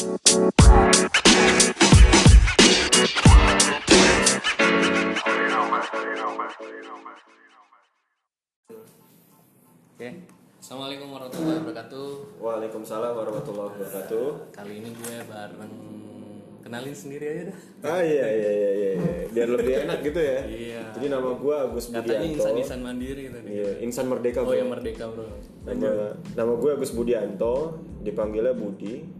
[0.00, 0.08] Oke.
[10.56, 12.08] Assalamualaikum warahmatullahi wabarakatuh.
[12.40, 14.28] Waalaikumsalam warahmatullahi wabarakatuh.
[14.56, 15.74] Kali ini gue bareng
[16.64, 17.58] kenalin sendiri aja dah.
[17.84, 19.24] Ah iya iya iya iya, iya.
[19.28, 20.40] biar lebih enak gitu ya.
[20.48, 20.96] Iya.
[20.96, 22.40] Jadi nama gue Agus Katanya Budianto.
[22.40, 23.52] insan-insan mandiri tadi.
[23.52, 24.48] Iya, Insan Merdeka.
[24.48, 24.56] Oh bro.
[24.56, 25.28] ya merdeka bro.
[25.68, 29.19] Nama nama gue Agus Budianto, dipanggilnya Budi.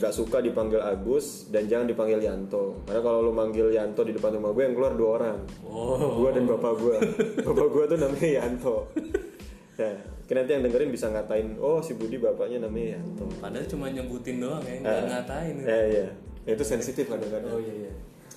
[0.00, 2.80] Nggak suka dipanggil Agus dan jangan dipanggil Yanto.
[2.88, 5.38] Karena kalau lu manggil Yanto di depan rumah gue yang keluar dua orang.
[5.60, 6.24] Oh.
[6.24, 6.96] Gue dan bapak gue.
[7.44, 8.76] bapak gue tuh namanya Yanto.
[9.80, 9.96] Nah,
[10.28, 13.26] nanti yang dengerin bisa ngatain, oh si Budi bapaknya namanya Yanto.
[13.40, 15.54] Padahal cuma nyebutin doang ya, nggak ngatain.
[15.64, 16.06] Ya iya,
[16.46, 17.50] itu sensitif kadang-kadang.
[17.50, 17.92] Oh iya iya.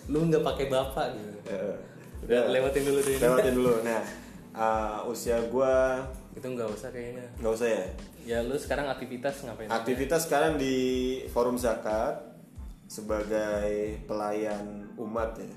[0.08, 1.38] Lu nggak pakai bapak gitu.
[1.52, 1.76] Eh,
[2.24, 3.14] Udah lewatin dulu deh.
[3.14, 3.22] ini.
[3.22, 3.74] lewatin dulu.
[3.84, 4.02] Nah,
[4.56, 5.76] uh, usia gue
[6.34, 7.26] Itu nggak usah kayaknya.
[7.38, 7.86] nggak usah ya.
[8.24, 9.70] Ya lu sekarang aktivitas ngapain?
[9.70, 10.76] Aktivitas sekarang di
[11.30, 12.20] Forum Zakat
[12.88, 15.50] sebagai pelayan umat ya,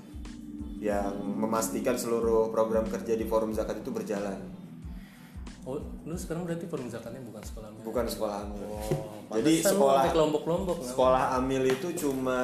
[0.97, 4.57] yang memastikan seluruh program kerja di Forum Zakat itu berjalan.
[5.67, 7.83] Oh, lu sekarang berarti forum zakatnya bukan sekolah amil.
[7.83, 8.63] Bukan sekolah amil.
[8.71, 10.91] Oh, Jadi sekolah kelompok-kelompok nggak?
[10.95, 12.39] sekolah amil itu cuma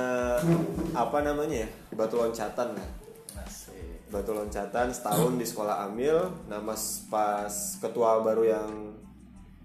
[0.91, 2.89] apa namanya ya batu loncatan lah.
[4.13, 6.29] Batu loncatan setahun di sekolah amil.
[6.45, 7.49] Nah mas pas
[7.81, 8.69] ketua baru yang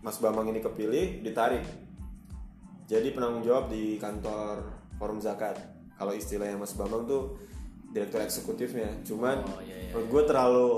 [0.01, 1.61] Mas Bambang ini kepilih ditarik.
[2.89, 4.65] Jadi penanggung jawab di kantor
[4.97, 5.61] Forum Zakat.
[5.95, 7.37] Kalau istilahnya Mas Bambang tuh
[7.93, 8.89] direktur eksekutifnya.
[9.05, 9.93] Cuman Oh, iya, iya.
[9.93, 10.69] menurut gue terlalu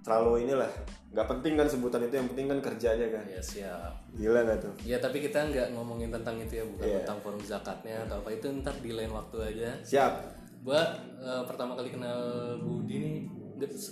[0.00, 0.72] terlalu inilah
[1.08, 3.24] nggak penting kan sebutan itu yang penting kan kerjanya kan.
[3.28, 3.92] Ya siap.
[4.16, 4.72] Gila nggak tuh?
[4.88, 7.04] Ya tapi kita nggak ngomongin tentang itu ya, bukan Iya.
[7.04, 9.68] tentang forum zakatnya atau apa itu ntar di lain waktu aja.
[9.84, 10.12] Siap.
[10.62, 10.80] Gua
[11.18, 12.20] eh, pertama kali kenal
[12.60, 13.16] Budi nih,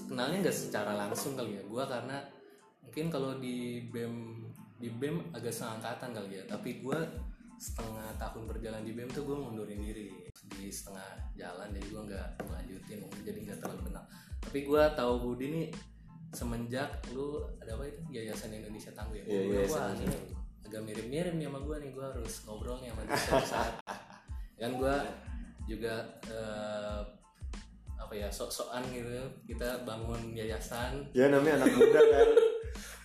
[0.09, 1.63] kenalnya nggak secara langsung kali ya.
[1.67, 2.23] Gua karena
[2.83, 4.45] mungkin kalau di bem
[4.77, 6.45] di bem agak seangkatan kali ya.
[6.47, 7.03] Tapi gua
[7.57, 10.13] setengah tahun berjalan di bem tuh gue mundurin diri.
[10.53, 14.05] Di setengah jalan jadi gua nggak lanjutin mungkin jadi nggak terlalu kenal.
[14.45, 15.67] Tapi gua tahu Budi nih
[16.37, 18.01] semenjak lu ada apa itu?
[18.13, 19.25] Yayasan Indonesia Tangguh ya?
[19.25, 20.19] Gua, Yayasan wah, ini
[20.67, 21.91] agak mirip-mirip nih sama gue nih.
[21.95, 23.75] Gue harus ngobrol nih sama dia saat.
[24.61, 24.97] Kan gue
[25.67, 27.01] juga eh,
[27.99, 29.11] apa ya sok-sokan gitu.
[29.51, 31.03] Kita bangun yayasan.
[31.13, 32.29] Ya namanya anak muda kan.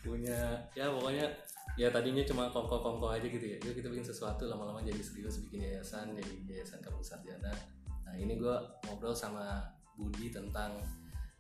[0.02, 1.30] punya ya pokoknya
[1.78, 3.58] ya tadinya cuma kongko-kongko aja gitu ya.
[3.62, 7.54] Yuk kita bikin sesuatu lama-lama jadi serius bikin yayasan jadi yayasan kampus sarjana
[8.02, 9.64] nah ini gue ngobrol sama
[9.96, 10.84] Budi tentang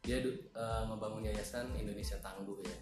[0.02, 2.78] dia eh, ngebangun yayasan Indonesia Tangguh ya.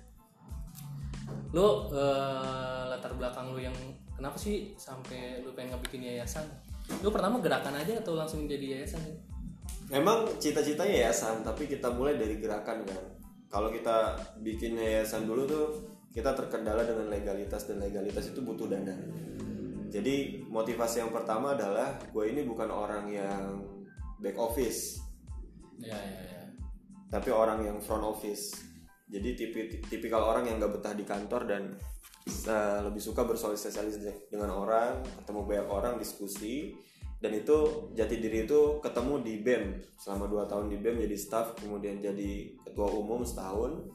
[1.51, 3.75] Lu eh, latar belakang lu yang
[4.15, 6.47] kenapa sih sampai lu pengen ngebikin yayasan
[7.01, 9.17] lu pertama gerakan aja atau langsung jadi yayasan sih?
[9.89, 13.03] Memang cita-citanya yayasan, tapi kita mulai dari gerakan kan.
[13.49, 15.65] Kalau kita bikin yayasan dulu tuh
[16.13, 18.93] kita terkendala dengan legalitas dan legalitas itu butuh dana.
[19.89, 23.65] Jadi motivasi yang pertama adalah gue ini bukan orang yang
[24.21, 25.01] back office,
[25.81, 26.39] ya ya ya
[27.09, 28.53] tapi orang yang front office.
[29.09, 31.73] Jadi tipi, tipikal orang yang gak betah di kantor dan
[32.47, 36.77] uh, lebih suka bersosialisasi dengan orang, ketemu banyak orang, diskusi.
[37.19, 41.59] Dan itu jati diri itu ketemu di BEM selama 2 tahun di BEM jadi staff,
[41.59, 43.91] kemudian jadi ketua umum setahun.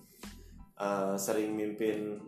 [0.75, 2.21] Uh, sering mimpin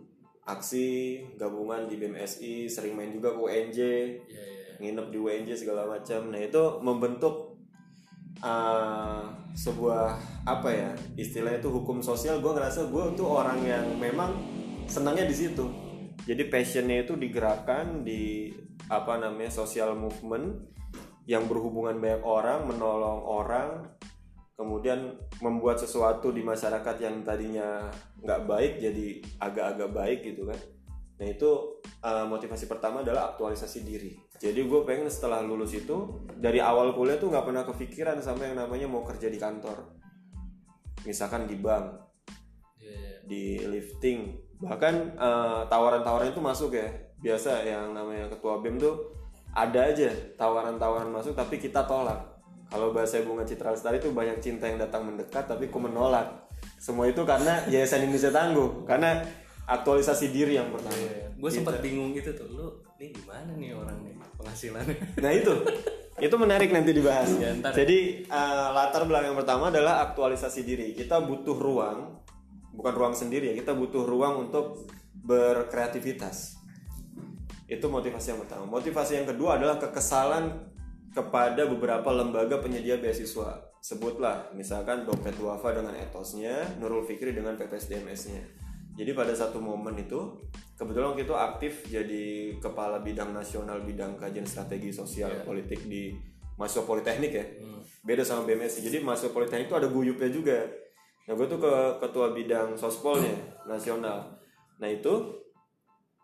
[0.47, 3.79] aksi gabungan di BMSI, sering main juga ke UNJ,
[4.25, 6.29] ya ya nginep di UNJ segala macam.
[6.29, 7.57] Nah itu membentuk
[8.41, 9.25] uh,
[9.57, 12.39] sebuah apa ya istilahnya itu hukum sosial.
[12.39, 14.37] Gue ngerasa gue tuh orang yang memang
[14.85, 15.65] senangnya di situ.
[16.27, 18.51] Jadi passionnya itu digerakkan di
[18.91, 20.75] apa namanya social movement
[21.23, 23.69] yang berhubungan banyak orang, menolong orang,
[24.59, 27.87] kemudian membuat sesuatu di masyarakat yang tadinya
[28.19, 29.05] nggak baik jadi
[29.39, 30.59] agak-agak baik gitu kan.
[31.17, 34.11] Nah itu uh, motivasi pertama adalah aktualisasi diri.
[34.37, 38.57] Jadi gue pengen setelah lulus itu dari awal kuliah tuh nggak pernah kepikiran sama yang
[38.61, 39.97] namanya mau kerja di kantor.
[41.05, 41.87] Misalkan di bank,
[42.81, 43.13] ya ya.
[43.25, 46.87] di lifting, bahkan uh, tawaran-tawaran itu masuk ya.
[47.17, 49.09] Biasa yang namanya ketua BEM tuh
[49.57, 52.37] ada aja tawaran-tawaran masuk tapi kita tolak.
[52.67, 56.45] Kalau bahasa Bunga Citra Lestari itu banyak cinta yang datang mendekat tapi ku menolak.
[56.77, 59.23] Semua itu karena Yayasan Indonesia Tangguh, karena
[59.67, 60.95] aktualisasi diri yang pertama.
[61.37, 62.67] gue sempat bingung gitu tuh lu
[62.97, 65.53] nih gimana nih orang nih penghasilannya Nah itu,
[66.17, 67.29] itu menarik nanti dibahas.
[67.37, 67.85] Ya, ntar ya.
[67.85, 70.97] Jadi uh, latar belakang yang pertama adalah aktualisasi diri.
[70.97, 72.17] Kita butuh ruang,
[72.77, 73.55] bukan ruang sendiri ya.
[73.57, 74.85] Kita butuh ruang untuk
[75.17, 76.61] berkreativitas.
[77.67, 78.63] Itu motivasi yang pertama.
[78.63, 80.71] Motivasi yang kedua adalah kekesalan
[81.11, 83.59] kepada beberapa lembaga penyedia beasiswa.
[83.81, 88.69] Sebutlah, misalkan Dompet Duafa dengan etosnya, Nurul Fikri dengan PPSDMS-nya.
[88.97, 90.17] jadi pada satu momen itu
[90.73, 95.45] kebetulan waktu itu aktif jadi kepala bidang nasional bidang kajian strategi sosial Iya.
[95.45, 96.17] politik di
[96.57, 97.85] mahasiswa politeknik ya Hmm.
[98.01, 100.65] beda sama BMSI jadi mahasiswa politeknik itu ada guyupnya juga
[101.27, 103.35] nah gue tuh ke ketua bidang sospolnya
[103.67, 104.23] nasional.
[104.79, 105.13] Nah itu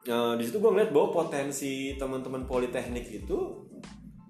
[0.08, 3.68] eh, di situ gue ngeliat bahwa potensi teman-teman politeknik itu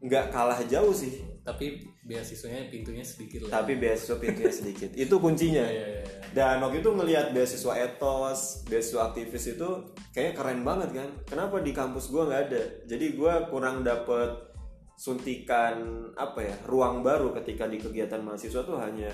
[0.04, 1.22] nggak kalah jauh sih.
[1.44, 3.62] Tapi beasiswanya pintunya sedikit lah.
[3.62, 4.90] Tapi beasiswa pintunya sedikit.
[4.98, 5.64] Itu kuncinya.
[5.64, 6.04] Iya, iya, iya.
[6.34, 9.70] dan waktu itu ngelihat beasiswa etos beasiswa aktivis itu
[10.10, 11.10] kayaknya keren banget kan.
[11.30, 12.64] Kenapa di kampus gue nggak ada?
[12.90, 14.54] Jadi gue kurang dapet
[14.94, 19.10] suntikan apa ya ruang baru ketika di kegiatan mahasiswa tuh hanya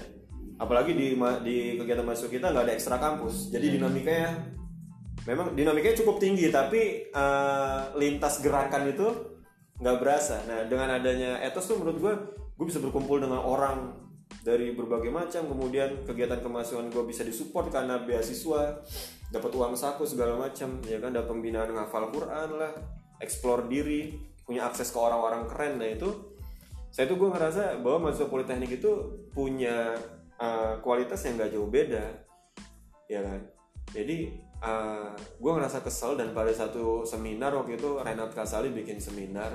[0.60, 3.50] apalagi di di kegiatan mahasiswa kita nggak ada ekstra kampus.
[3.50, 4.30] Jadi dinamikanya
[5.24, 9.08] memang dinamikanya cukup tinggi tapi eh, lintas gerakan itu
[9.80, 10.44] nggak berasa.
[10.46, 12.14] Nah dengan adanya etos tuh menurut gue
[12.60, 13.96] gue bisa berkumpul dengan orang
[14.44, 15.48] dari berbagai macam.
[15.48, 18.84] Kemudian kegiatan kemahasiswaan gue bisa disupport karena beasiswa
[19.32, 21.16] dapat uang saku segala macam ya kan?
[21.16, 22.76] Dapat pembinaan ngafal Quran lah
[23.24, 24.12] explore diri
[24.44, 25.80] punya akses ke orang-orang keren.
[25.80, 26.36] Nah itu
[26.92, 28.92] saya tuh gue ngerasa bahwa mahasiswa politeknik itu
[29.32, 29.96] punya
[30.39, 32.06] uh, kualitas yang gak jauh beda
[33.12, 33.41] ya kan?
[33.91, 34.33] Jadi
[34.63, 39.51] uh, gue ngerasa kesel dan pada satu seminar waktu itu Renat Kasali bikin seminar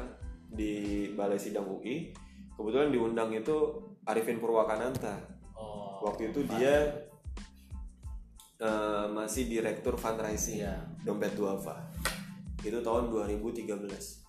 [0.47, 2.15] di Balai Sidang UI
[2.55, 5.17] kebetulan diundang itu Arifin Purwakananta.
[5.57, 6.93] Oh waktu itu dia
[8.61, 10.77] uh, masih direktur fundraising Iya.
[11.01, 11.89] dompet duafa.
[12.61, 14.25] Itu tahun 2013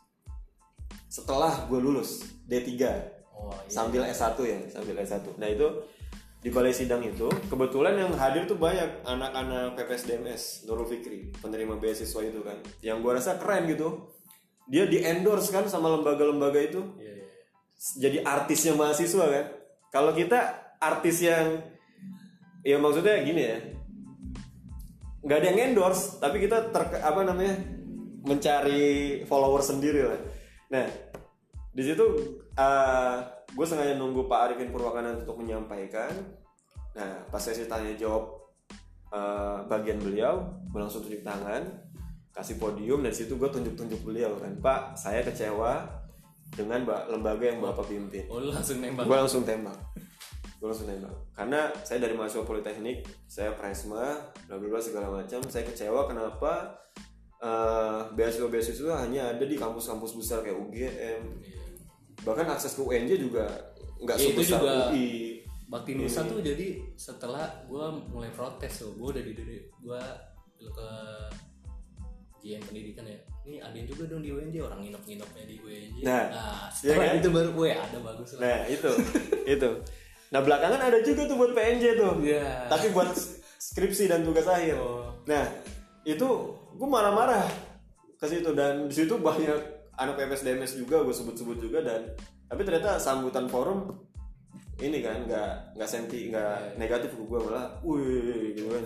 [1.15, 2.67] setelah gue lulus D3
[3.31, 3.71] oh iya.
[3.71, 5.63] sambil S1 ya sambil S1 nah itu
[6.45, 12.21] di balai sidang itu kebetulan yang hadir tuh banyak anak-anak PPSDMS Nurul Fikri penerima beasiswa
[12.21, 12.61] itu kan.
[12.85, 14.13] Yang gue rasa keren gitu.
[14.69, 16.85] Dia di endorse kan sama lembaga-lembaga itu.
[17.01, 17.25] Iya, iya.
[17.97, 19.45] jadi artisnya mahasiswa kan.
[19.89, 21.65] Kalau kita artis yang
[22.61, 23.57] ya maksudnya gini ya.
[25.25, 27.57] Nggak ada yang endorse tapi kita ter apa namanya
[28.21, 30.21] mencari follower sendiri lah.
[30.69, 30.85] Nah
[31.73, 32.05] di situ
[33.53, 36.11] gue sengaja nunggu Pak Arifin Purwakana untuk menyampaikan.
[36.95, 38.25] Nah pas sesi tanya jawab
[39.13, 41.61] eh, bagian beliau gue langsung tunjuk tangan
[42.35, 44.51] kasih podium dan situ gue tunjuk-tunjuk beliau kan.
[44.59, 45.85] Pak saya kecewa
[46.55, 48.25] dengan lembaga yang bapak pimpin.
[48.31, 49.05] Oh lu langsung nembak.
[49.05, 49.77] Gue langsung tembak.
[50.59, 51.15] Gue langsung tembak.
[51.35, 54.17] Karena saya dari mahasiswa politeknik saya presma
[54.47, 56.75] bla bla bla segala macam saya kecewa kenapa
[57.43, 61.64] eh, beasiswa-beasiswa hanya ada di kampus-kampus besar kayak UGM Iya.
[62.25, 63.45] Bahkan akses ke UNJ juga
[64.01, 65.07] nggak Ya, sebesar juga- UI
[65.65, 70.01] Bakti Nusa tuh jadi setelah gue mulai protes tuh gue udah di gue
[70.61, 70.89] ke
[72.39, 73.17] JN pendidikan ya.
[73.41, 76.25] Ini ada juga dong di UNJ orang nginep-nginepnya di UNJ Nah,
[76.69, 77.17] setelah iya kan?
[77.17, 78.41] itu baru gue ada bagus lah.
[78.41, 78.89] Nah itu
[79.47, 79.69] itu.
[80.29, 82.13] Nah belakangan ada juga tuh buat PNJ tuh.
[82.21, 82.69] Iya.
[82.69, 83.09] tapi buat
[83.57, 84.77] skripsi dan tugas akhir.
[84.77, 85.09] Oh.
[85.25, 85.45] nah
[86.03, 86.27] itu
[86.71, 87.49] gue marah-marah
[88.15, 92.13] ke situ dan di situ banyak anak PPSDMS juga gue sebut-sebut juga dan
[92.45, 93.91] tapi ternyata sambutan forum
[94.75, 98.85] ini kan nggak nggak senti nggak negatif ke gue malah wih gitu kan.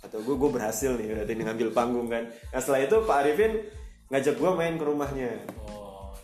[0.00, 2.24] Kata gue gue berhasil nih berarti nih ngambil panggung kan.
[2.24, 3.52] Nah setelah itu Pak Arifin
[4.08, 5.30] ngajak gue main ke rumahnya.
[5.68, 6.16] Oh.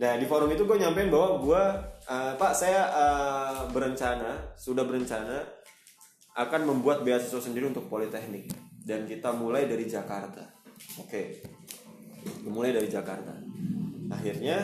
[0.00, 1.62] Nah di forum itu gue nyampein bahwa gue
[2.08, 5.44] eh, Pak saya eh, berencana sudah berencana
[6.40, 8.48] akan membuat beasiswa sendiri untuk politeknik
[8.80, 10.56] dan kita mulai dari Jakarta.
[10.96, 11.44] Oke,
[12.46, 13.32] mulai dari Jakarta.
[14.10, 14.58] Akhirnya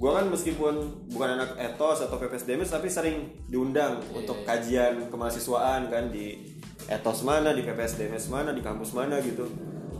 [0.00, 0.74] gue kan meskipun
[1.12, 6.56] bukan anak etos atau PPSDMS tapi sering diundang untuk kajian kemahasiswaan kan di
[6.88, 9.44] etos mana, di PPSDMS mana, di kampus mana gitu.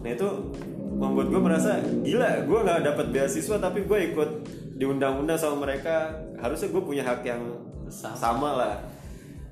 [0.00, 0.28] Nah itu
[0.96, 4.30] membuat gue merasa gila, gue nggak dapat beasiswa tapi gue ikut
[4.80, 6.16] diundang-undang sama mereka.
[6.40, 7.42] Harusnya gue punya hak yang
[7.92, 8.16] Sama.
[8.16, 8.74] sama lah.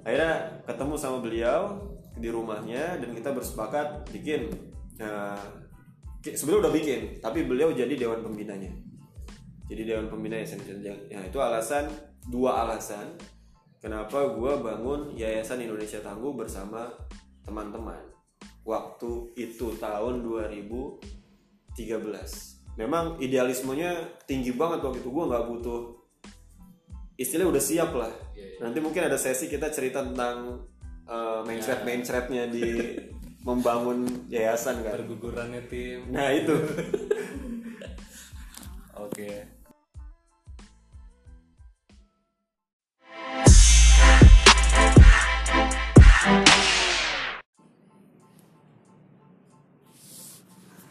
[0.00, 1.76] Akhirnya ketemu sama beliau
[2.16, 4.48] di rumahnya dan kita bersepakat bikin.
[4.96, 5.67] Ki-
[6.34, 8.74] sebenarnya udah bikin, tapi beliau jadi dewan pembinanya.
[9.68, 10.64] Jadi dewan pembina yayasan
[11.12, 11.92] Ya itu alasan
[12.24, 13.20] dua alasan
[13.78, 16.88] kenapa gue bangun Yayasan Indonesia Tangguh bersama
[17.44, 18.00] teman-teman.
[18.64, 21.00] Waktu itu tahun 2013.
[22.80, 25.80] Memang idealismenya tinggi banget waktu itu gue nggak butuh
[27.18, 28.12] istilah udah siap lah.
[28.38, 28.58] Iya, iya.
[28.62, 30.68] Nanti mungkin ada sesi kita cerita tentang
[31.10, 32.62] uh, main thread main threadnya di
[33.48, 35.00] membangun yayasan kan.
[35.00, 36.52] bergugurannya tim Nah itu.
[39.08, 39.28] oke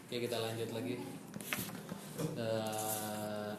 [0.08, 0.96] Oke kita lanjut lagi.
[2.18, 3.52] Eh,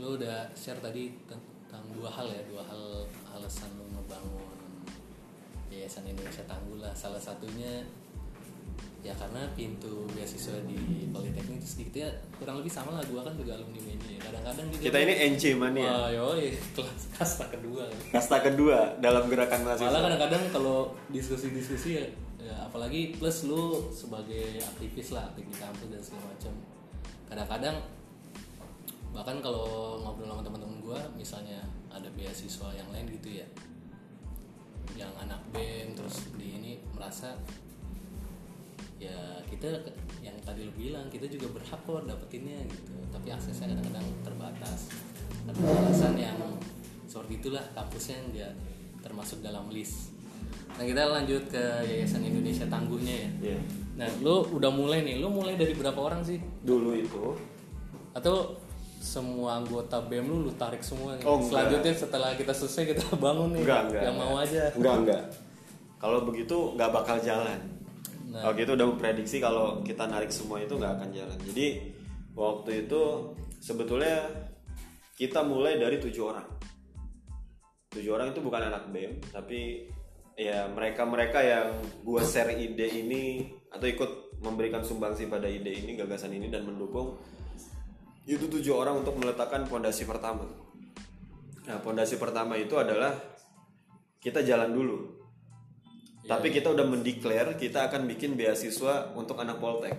[0.00, 3.06] lu udah share tadi tentang dua hal ya, dua hal
[3.38, 4.48] alasan lu ngebangun
[5.70, 7.84] Yayasan Indonesia Tangguh lah salah satunya
[9.02, 13.34] ya karena pintu beasiswa di Politeknik itu sedikit ya kurang lebih sama lah gua kan
[13.34, 14.20] juga alumni media ya.
[14.30, 15.90] kadang-kadang juga Kita ini NC mania.
[15.90, 20.00] Wah, yoi, kelas kasta kedua Kasta kedua dalam gerakan malah mahasiswa.
[20.06, 20.78] kadang-kadang kalau
[21.10, 22.04] diskusi-diskusi ya,
[22.38, 26.52] ya apalagi plus lu sebagai aktivis lah aktif di kampus dan segala macam
[27.26, 27.76] kadang-kadang
[29.12, 33.46] bahkan kalau ngobrol sama teman-teman gua misalnya ada beasiswa yang lain gitu ya
[34.96, 37.36] yang anak BEM terus di ini merasa
[39.02, 39.68] ya kita
[40.20, 44.80] yang tadi lu bilang kita juga berhak kok dapetinnya gitu tapi aksesnya kadang-kadang terbatas
[45.42, 46.38] tapi alasan yang
[47.04, 48.52] seperti itulah kampusnya nggak
[49.00, 50.14] termasuk dalam list
[50.72, 53.58] nah kita lanjut ke yayasan Indonesia tangguhnya ya Iya.
[53.94, 57.36] nah lu udah mulai nih lu mulai dari berapa orang sih Dulu itu
[58.12, 58.56] atau
[58.96, 61.26] semua anggota BEM lu lu tarik semua nih?
[61.26, 61.50] Oh, enggak.
[61.50, 64.02] selanjutnya setelah kita selesai kita bangun nih enggak enggak.
[64.06, 65.22] yang mau aja Enggak enggak.
[65.98, 67.58] Kalau begitu nggak bakal jalan.
[68.32, 68.48] Nah.
[68.48, 71.38] Waktu itu udah memprediksi kalau kita narik semua itu nggak akan jalan.
[71.44, 71.66] Jadi
[72.32, 73.00] waktu itu
[73.60, 74.24] sebetulnya
[75.12, 76.48] kita mulai dari tujuh orang.
[77.92, 79.84] Tujuh orang itu bukan anak BEM, tapi
[80.32, 86.32] ya mereka-mereka yang gua share ide ini atau ikut memberikan sumbangsi pada ide ini, gagasan
[86.32, 87.20] ini dan mendukung
[88.24, 90.46] itu tujuh orang untuk meletakkan pondasi pertama.
[91.66, 93.12] Nah, pondasi pertama itu adalah
[94.22, 95.21] kita jalan dulu.
[96.22, 99.94] Tapi kita udah mendeklar kita akan bikin beasiswa untuk anak Poltek.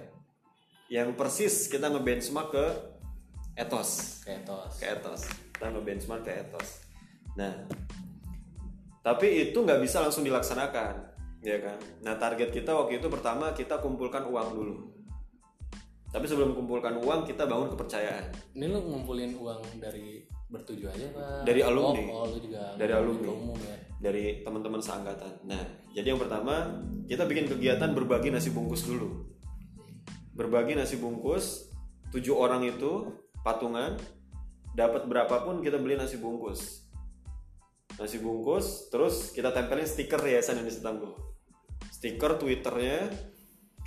[0.87, 2.65] Yang persis kita ngebenchmark ke
[3.53, 5.21] Ethos, kayak tos ke Ethos.
[5.53, 6.69] Kita ngebenchmark ke Ethos.
[7.37, 7.53] Nah,
[9.03, 10.95] tapi itu nggak bisa langsung dilaksanakan,
[11.43, 11.79] ya kan?
[12.01, 14.75] Nah, target kita waktu itu pertama kita kumpulkan uang dulu.
[16.13, 18.29] Tapi sebelum kumpulkan uang kita bangun kepercayaan.
[18.53, 21.49] Ini lu ngumpulin uang dari bertujuh aja pak?
[21.49, 22.03] Dari alumni.
[22.13, 23.27] Oh, oh, lu juga Dari alumni.
[23.33, 23.77] umum ya.
[24.03, 25.47] dari teman-teman seangkatan.
[25.47, 25.63] Nah,
[25.95, 26.75] jadi yang pertama
[27.07, 29.31] kita bikin kegiatan berbagi nasi bungkus dulu.
[30.35, 31.71] Berbagi nasi bungkus,
[32.11, 33.15] tujuh orang itu
[33.47, 33.95] patungan,
[34.75, 36.83] dapat berapapun kita beli nasi bungkus.
[37.95, 41.13] Nasi bungkus, terus kita tempelin stiker Yayasan Indonesia Tangguh.
[41.87, 43.07] Stiker Twitternya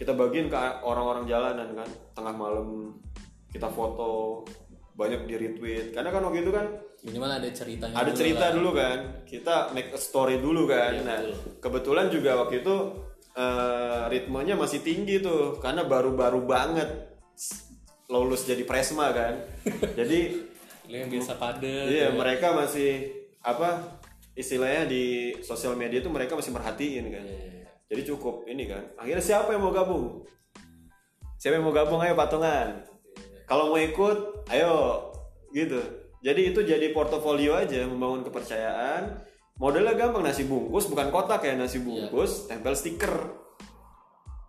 [0.00, 2.96] kita bagiin ke orang-orang jalanan kan, tengah malam
[3.52, 4.44] kita foto,
[4.97, 5.87] banyak di retweet.
[5.93, 6.67] Karena kan waktu itu kan
[6.99, 7.95] Minimal ada ceritanya.
[7.95, 8.53] ada dulu cerita lah.
[8.53, 11.37] dulu kan kita make a story dulu kan Iya, nah betul.
[11.61, 12.76] kebetulan juga waktu itu
[13.33, 16.88] eh, ritmenya masih tinggi tuh karena baru-baru banget
[18.07, 19.38] lulus jadi presma kan
[19.99, 20.41] jadi
[20.87, 21.87] yang biasa padet.
[21.87, 22.11] iya ya.
[22.11, 23.11] mereka masih
[23.41, 23.99] apa
[24.33, 25.05] istilahnya di
[25.41, 27.67] sosial media tuh mereka masih merhatiin kan Iya, iya, iya.
[27.87, 30.23] jadi cukup ini kan akhirnya siapa yang mau gabung
[31.37, 32.83] siapa yang mau gabung ayo patungan
[33.47, 35.09] kalau mau ikut ayo
[35.55, 35.79] gitu.
[36.21, 39.23] Jadi itu jadi portofolio aja membangun kepercayaan.
[39.57, 43.15] Modelnya gampang nasi bungkus bukan kotak ya nasi bungkus tempel stiker.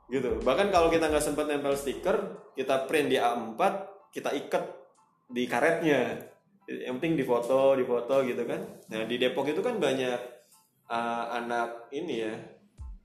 [0.09, 0.41] Gitu.
[0.41, 3.61] Bahkan kalau kita nggak sempat nempel stiker kita print di A4
[4.09, 4.65] kita ikat
[5.29, 6.17] di karetnya.
[6.67, 8.59] Yang penting di foto di foto gitu kan.
[8.89, 10.19] Nah di Depok itu kan banyak
[10.89, 12.56] uh, anak ini ya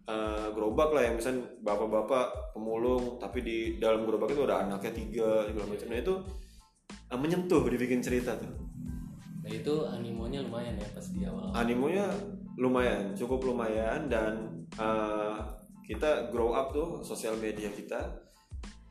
[0.09, 5.47] uh, gerobak lah yang misalnya bapak-bapak pemulung tapi di dalam gerobak itu ada anaknya tiga
[5.47, 5.89] segala macam.
[5.91, 6.15] Nah itu
[7.13, 8.53] uh, menyentuh dibikin cerita tuh.
[9.43, 11.51] Nah itu animonya lumayan ya pas di awal.
[11.55, 12.07] animonya
[12.59, 15.39] lumayan cukup lumayan dan uh,
[15.83, 18.23] kita grow up tuh sosial media kita.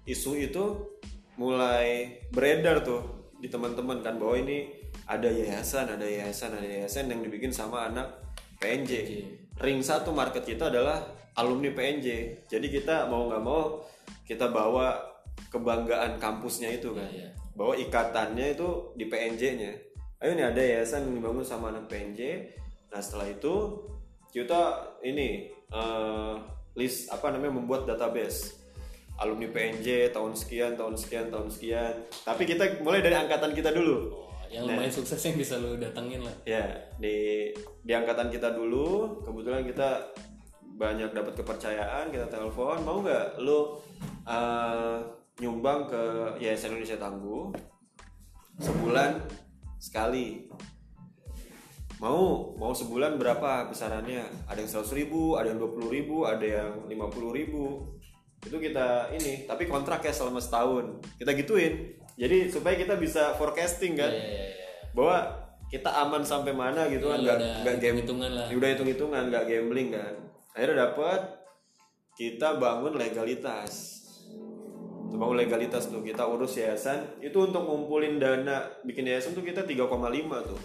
[0.01, 0.97] Isu itu
[1.37, 4.69] mulai beredar tuh di teman-teman kan bahwa ini
[5.07, 8.11] ada yayasan ada yayasan ada yayasan yang dibikin sama anak
[8.61, 8.91] PNJ
[9.61, 11.05] ring satu market kita adalah
[11.37, 12.07] alumni PNJ
[12.49, 13.81] jadi kita mau nggak mau
[14.25, 15.11] kita bawa
[15.51, 17.29] kebanggaan kampusnya itu kan Iya, iya.
[17.55, 19.71] bahwa ikatannya itu di PNJ-nya.
[20.21, 22.53] Ayo nih ada yayasan yang dibangun sama anak PNJ.
[22.93, 23.83] Nah setelah itu
[24.31, 24.61] kita
[25.01, 26.35] ini eh,
[26.77, 28.55] list apa namanya membuat database
[29.19, 31.93] alumni PNJ tahun sekian tahun sekian tahun sekian.
[32.23, 33.97] Tapi kita mulai dari angkatan kita dulu.
[34.13, 36.35] Oh, yang lumayan sukses yang bisa lu datengin lah.
[36.45, 37.49] Ya di
[37.91, 40.15] di angkatan kita dulu kebetulan kita
[40.79, 42.79] banyak dapat kepercayaan kita telepon.
[42.87, 43.83] Mau nggak lu
[44.23, 44.95] eh,
[45.43, 46.03] nyumbang ke
[46.39, 47.51] Yayasan Indonesia Tangguh
[48.63, 49.19] sebulan
[49.75, 50.47] sekali?
[51.99, 54.23] Mau mau sebulan berapa besarannya?
[54.47, 56.95] Ada yang 100 ribu ada yang 20 ribu ada yang 50
[57.43, 57.91] ribu.
[58.39, 61.03] Itu kita ini tapi kontrak ya selama setahun.
[61.19, 61.99] Kita gituin.
[62.15, 64.15] Jadi supaya kita bisa forecasting kan?
[64.15, 64.67] Iya, iya, iya.
[64.95, 65.40] bahwa
[65.71, 68.47] kita aman sampai mana gitu kan Iya, nggak nggak game hitung-hitungan lah.
[68.51, 70.13] udah hitung hitungan nggak gambling kan
[70.51, 71.19] akhirnya dapat
[72.13, 74.03] kita bangun legalitas
[75.03, 79.63] Itu bangun legalitas tuh kita urus yayasan itu untuk ngumpulin dana bikin yayasan tuh kita
[79.63, 79.87] 3,5
[80.45, 80.59] tuh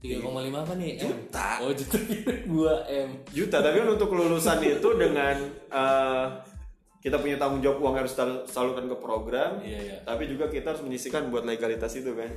[0.00, 0.24] 3,5
[0.56, 0.96] apa nih?
[0.96, 1.00] M?
[1.04, 1.48] Juta.
[1.60, 1.98] Oh juta
[2.50, 3.20] gua M.
[3.28, 5.36] juta tapi kan untuk kelulusan itu dengan
[5.68, 6.24] eh,
[6.98, 9.96] kita punya tanggung jawab uang harus sal- salurkan ke program Iya iya.
[10.02, 12.28] tapi juga kita harus menyisikan buat legalitas itu kan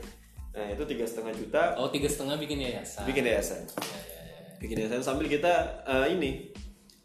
[0.53, 1.63] nah itu tiga setengah juta.
[1.81, 3.03] Oh tiga setengah bikin yayasan.
[3.09, 3.61] bikin yayasan.
[3.65, 4.41] Ya, ya, ya.
[4.61, 6.31] bikin yayasan sambil kita eh, ini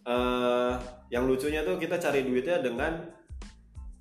[0.05, 0.73] eh,
[1.09, 3.09] yang lucunya tuh kita cari duitnya dengan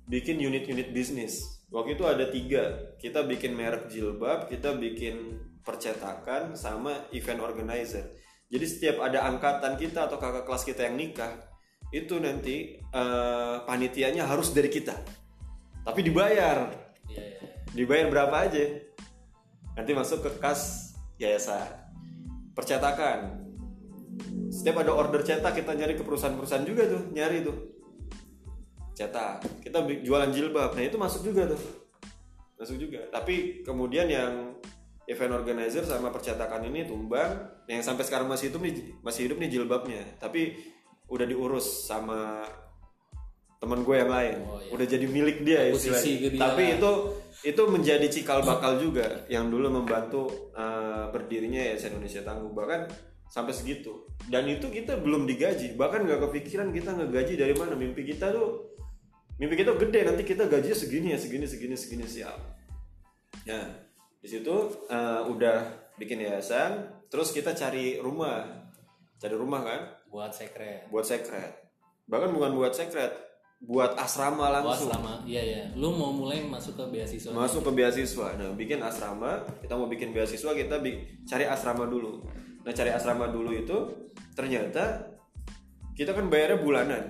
[0.04, 1.64] bikin unit-unit bisnis.
[1.72, 2.64] Waktu itu ada tiga.
[3.00, 8.16] Kita bikin merek jilbab kita bikin percetakan sama event organizer.
[8.48, 11.32] Jadi setiap ada angkatan kita atau kakak kelas kita yang nikah
[11.88, 14.96] itu nanti eh, panitianya harus dari kita.
[15.88, 16.68] Tapi dibayar.
[17.08, 17.40] Iya iya.
[17.72, 18.87] dibayar berapa aja
[19.78, 20.92] nanti masuk ke kas
[21.22, 21.70] yayasan.
[22.58, 23.46] Percetakan.
[24.50, 27.54] Setiap ada order cetak kita nyari ke perusahaan-perusahaan juga tuh nyari tuh.
[28.98, 29.62] Cetak.
[29.62, 30.74] Kita jualan jilbab.
[30.74, 31.62] Nah itu masuk juga tuh.
[32.58, 33.06] Masuk juga.
[33.14, 34.58] Tapi kemudian yang
[35.06, 37.62] event organizer sama percetakan ini tumbang.
[37.70, 40.02] Yang sampai sekarang masih nih masih hidup nih jilbabnya.
[40.18, 40.58] Tapi
[41.06, 42.42] udah diurus sama
[43.58, 44.36] teman gue yang lain.
[44.46, 44.70] Oh, iya.
[44.70, 46.30] udah jadi milik dia istilahnya.
[46.30, 46.38] dia.
[46.38, 46.92] tapi itu
[47.42, 52.54] itu menjadi cikal bakal juga yang dulu membantu eh, berdirinya Yayasan Indonesia Tangguh.
[52.54, 52.80] Bahkan
[53.28, 54.06] sampai segitu.
[54.30, 55.74] Dan itu kita belum digaji.
[55.74, 57.74] Bahkan nggak kepikiran kita ngegaji dari mana.
[57.74, 58.78] Mimpi kita tuh
[59.42, 60.00] mimpi kita gede.
[60.06, 62.38] Nanti kita gajinya segini ya segini segini segini siap.
[63.42, 63.58] Ya
[64.22, 64.54] di situ
[64.86, 66.94] eh, udah bikin yayasan.
[67.10, 68.70] Terus kita cari rumah.
[69.18, 69.82] Cari rumah kan?
[70.14, 70.86] Buat sekret.
[70.94, 71.58] buat sekret.
[72.06, 73.27] Bahkan bukan buat sekret
[73.58, 75.62] buat asrama Buat langsung selama iya ya.
[75.74, 77.34] Lu mau mulai masuk ke beasiswa.
[77.34, 82.22] masuk ke beasiswa nah bikin asrama kita mau bikin beasiswa kita bi- cari asrama dulu
[82.62, 83.78] nah cari asrama dulu itu
[84.32, 85.10] ternyata
[85.92, 87.02] kita kan bayarnya bulanan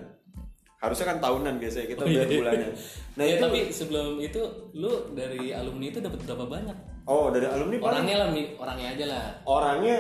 [0.78, 2.70] harusnya kan tahunan biasanya kita bayar bulanan
[3.12, 4.40] nah ya, itu tapi sebelum itu
[4.72, 6.76] lu dari alumni itu dapat berapa banyak?
[7.04, 9.24] oh dari alumni paling Orangnya lah, orangnya aja lah.
[9.44, 9.96] orangnya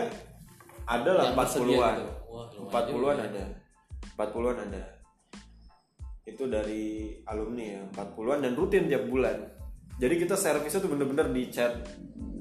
[0.88, 2.06] ada lah Yang empat bersedia puluhan gitu.
[2.32, 2.46] Wah,
[3.20, 3.44] ada
[4.16, 4.82] empat puluhan ada
[6.28, 9.48] itu dari alumni ya empat puluhan dan rutin tiap bulan.
[9.98, 11.74] Jadi kita servisnya tuh bener-bener di chat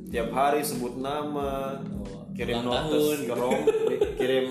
[0.07, 3.17] tiap hari sebut nama Oh, kirim notes tahun.
[3.25, 3.61] ke rom
[4.19, 4.47] kirim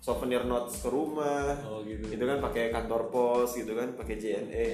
[0.00, 1.54] souvenir notes ke rumah.
[1.64, 2.04] Oh gitu.
[2.08, 4.68] itu kan pakai kantor pos gitu kan pakai JNE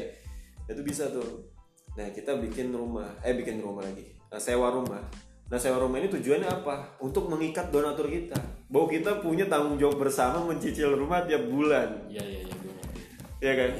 [0.66, 1.50] itu bisa tuh.
[1.94, 4.06] Nah kita bikin rumah eh bikin rumah lagi.
[4.30, 5.02] Nah, sewa rumah.
[5.50, 6.94] Nah sewa rumah ini tujuannya apa?
[7.02, 8.38] Untuk mengikat donatur kita.
[8.70, 12.06] Bahwa kita punya tanggung jawab bersama mencicil rumah tiap bulan.
[12.06, 12.54] Iya iya iya
[13.40, 13.70] ya kan?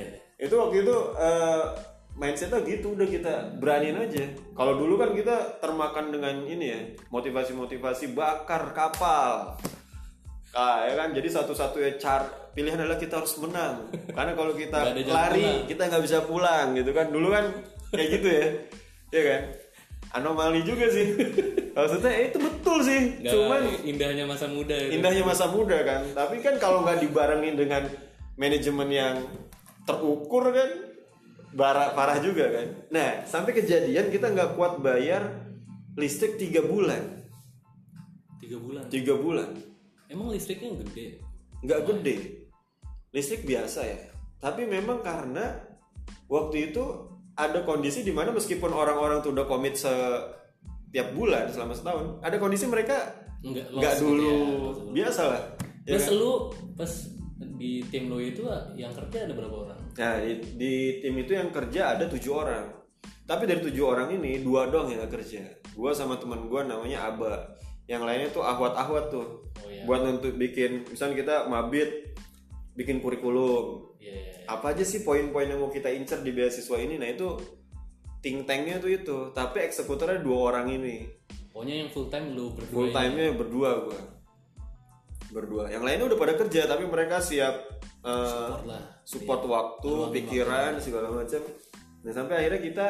[0.41, 1.65] Itu waktu itu eh,
[2.17, 4.25] mindsetnya gitu udah kita beraniin aja.
[4.57, 9.57] Kalau dulu kan kita termakan dengan ini ya motivasi-motivasi bakar kapal.
[10.53, 11.15] Ah ya kan?
[11.15, 13.89] Jadi satu-satunya cara pilihan adalah kita harus menang.
[14.11, 15.69] Karena kalau kita lari pulang.
[15.71, 17.07] kita nggak bisa pulang gitu kan?
[17.09, 17.45] Dulu kan
[17.95, 18.47] kayak gitu ya.
[19.15, 19.43] Ya kan?
[20.11, 21.15] Anomali juga sih.
[21.79, 23.01] Maksudnya eh, itu betul sih.
[23.23, 24.99] Nggak cuman indahnya masa muda itu.
[24.99, 26.03] indahnya masa muda kan.
[26.13, 27.87] Tapi kan kalau nggak dibarengin dengan
[28.35, 29.15] manajemen yang
[29.85, 30.71] terukur kan?
[31.51, 32.67] Bara- parah juga kan?
[32.95, 35.51] Nah sampai kejadian kita nggak kuat bayar
[35.99, 37.03] listrik tiga bulan.
[38.39, 38.85] Tiga bulan.
[38.91, 39.51] tiga bulan.
[40.07, 41.19] Emang listriknya gede.
[41.61, 42.17] nggak gede.
[43.13, 44.01] Listrik biasa ya.
[44.41, 45.61] Tapi memang karena
[46.27, 46.85] waktu itu
[47.37, 52.67] ada kondisi di mana meskipun orang-orang tuh udah komit setiap bulan selama setahun ada kondisi
[52.69, 54.29] mereka nggak gitu dulu.
[54.29, 54.37] ya,
[54.93, 55.43] biasa lah
[55.89, 56.15] ya Terus kan?
[56.21, 56.33] lu
[56.77, 56.93] pas
[57.41, 58.45] di tim lu itu
[58.77, 59.81] yang kerja ada berapa orang?
[59.97, 62.67] Nah di, di tim itu yang kerja ada tujuh orang.
[63.25, 65.47] Tapi dari tujuh orang ini dua doang yang gak kerja.
[65.73, 67.57] Gua sama teman gua namanya Aba.
[67.89, 69.47] Yang lainnya tuh ahwat-ahwat tuh.
[69.65, 69.87] Oh iya.
[69.87, 72.15] Buat untuk bikin, misalnya kita mabit,
[72.75, 73.97] bikin kurikulum.
[74.03, 74.33] Iya iya.
[74.35, 74.47] iya.
[74.51, 76.99] Apa aja sih poin-poin yang mau kita incer di beasiswa ini?
[76.99, 77.39] Nah itu
[78.21, 79.19] think tanknya tuh itu.
[79.31, 81.07] Tapi eksekutornya dua orang ini.
[81.51, 82.75] Pokoknya yang full time lu berdua.
[82.75, 84.01] Full time-nya berdua gua.
[85.31, 85.71] Berdua.
[85.71, 87.55] Yang lainnya udah pada kerja tapi mereka siap
[88.03, 88.83] eh, Support lah.
[89.07, 91.43] support waktu, Luangin pikiran segala macam.
[92.03, 92.87] Nah sampai akhirnya kita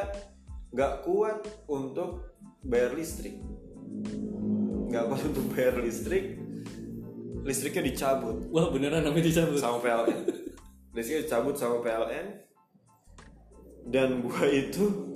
[0.71, 3.43] nggak kuat untuk bayar listrik,
[4.87, 6.39] nggak kuat untuk bayar listrik,
[7.43, 9.59] listriknya dicabut Wah beneran namanya dicabut.
[9.59, 10.19] sama PLN,
[10.95, 12.27] listriknya dicabut sama PLN,
[13.91, 15.11] dan gua itu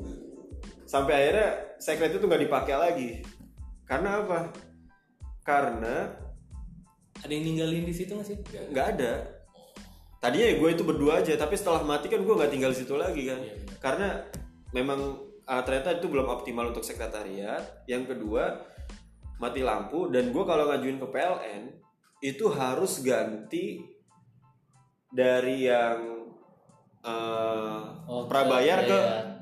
[0.90, 3.08] sampai akhirnya sekret itu nggak dipakai lagi,
[3.87, 4.50] karena apa?
[5.46, 6.23] Karena
[7.24, 8.37] Ada yang ninggalin di situ nggak sih?
[8.68, 8.87] Nggak.
[8.94, 9.12] ada
[10.18, 12.94] tadinya ya gue itu berdua aja tapi setelah mati kan gue nggak tinggal di situ
[12.94, 14.08] lagi kan Iya, karena
[14.70, 15.00] memang
[15.42, 18.64] uh, ternyata itu belum optimal untuk sekretariat yang kedua
[19.37, 21.62] mati lampu dan gue kalau ngajuin ke PLN
[22.22, 23.84] itu harus ganti
[25.06, 26.24] dari yang
[27.00, 29.00] uh, Oh, prabayar ke- ke,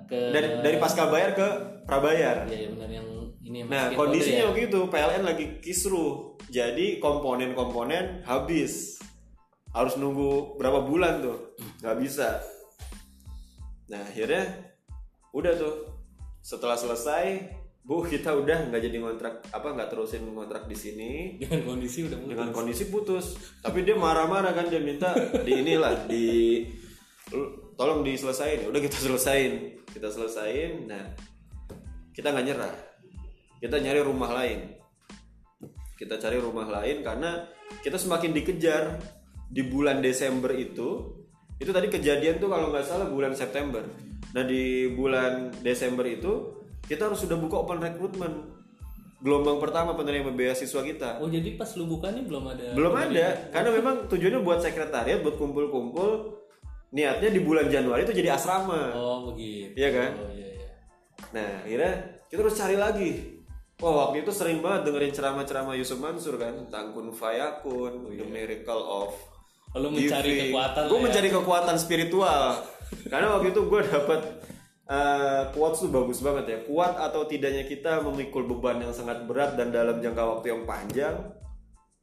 [0.09, 1.47] ke- dari dari pasca bayar ke
[1.83, 3.07] prabayar Iya iya benar yang
[3.53, 4.51] ini yang Nah kondisinya ya?
[4.51, 6.41] begitu PLN lagi kisruh.
[6.49, 8.97] Jadi komponen-komponen habis.
[9.77, 11.53] Harus nunggu berapa bulan tuh?
[11.85, 12.41] Nggak bisa.
[13.93, 14.73] Nah akhirnya
[15.37, 15.75] udah tuh.
[16.43, 21.12] Setelah selesai Bu kita udah nggak jadi ngontrak apa nggak terusin ngontrak di sini.
[21.43, 23.37] Dengan kondisi udah mulai dengan kondisi putus.
[23.59, 25.12] Tapi dia marah-marah kan dia minta
[25.43, 26.27] di inilah di
[27.75, 29.83] tolong diselesain udah kita selesain.
[29.91, 30.87] Kita selesain.
[30.87, 31.11] Nah
[32.15, 32.92] kita nggak nyerah
[33.62, 34.75] kita nyari rumah lain.
[35.94, 37.46] Kita cari rumah lain karena
[37.87, 38.98] kita semakin dikejar
[39.46, 41.14] di bulan Desember itu
[41.62, 43.87] itu tadi kejadian tuh kalau nggak salah bulan September.
[44.35, 46.59] Nah di bulan Desember itu
[46.90, 48.51] kita harus sudah buka open recruitment.
[49.22, 51.22] Gelombang pertama penerima beasiswa kita.
[51.22, 55.22] Oh jadi pas lu buka nih belum ada belum ada karena memang tujuannya buat sekretariat
[55.22, 56.42] buat kumpul-kumpul.
[56.90, 58.90] Niatnya di bulan Januari itu jadi asrama.
[58.98, 59.79] Oh begitu.
[59.79, 60.11] Iya kan?
[60.18, 60.68] oh iya iya.
[61.31, 61.92] Nah akhirnya
[62.27, 63.42] kita harus cari lagi
[63.83, 68.79] Wah waktu itu sering banget dengerin ceramah-ceramah Yusuf Mansur kan tentang kun fayakun, the miracle
[68.81, 69.11] of
[69.73, 71.05] Oh, lu mencari kekuatan Gue ya.
[71.09, 72.61] mencari kekuatan spiritual.
[73.09, 74.21] Karena waktu itu gue dapet
[74.85, 76.59] uh, quotes tuh bagus banget ya.
[76.62, 81.16] Kuat atau tidaknya kita memikul beban yang sangat berat dan dalam jangka waktu yang panjang,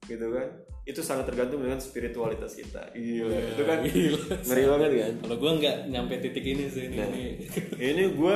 [0.04, 0.50] gitu kan?
[0.82, 2.90] Itu sangat tergantung dengan spiritualitas kita.
[2.90, 4.20] Gila, itu kan Gila.
[4.50, 5.14] ngeri banget kan?
[5.22, 7.06] kalau gua nggak nyampe titik ini sih ini, Nah.
[7.14, 7.46] ini.
[7.78, 8.36] Ini gue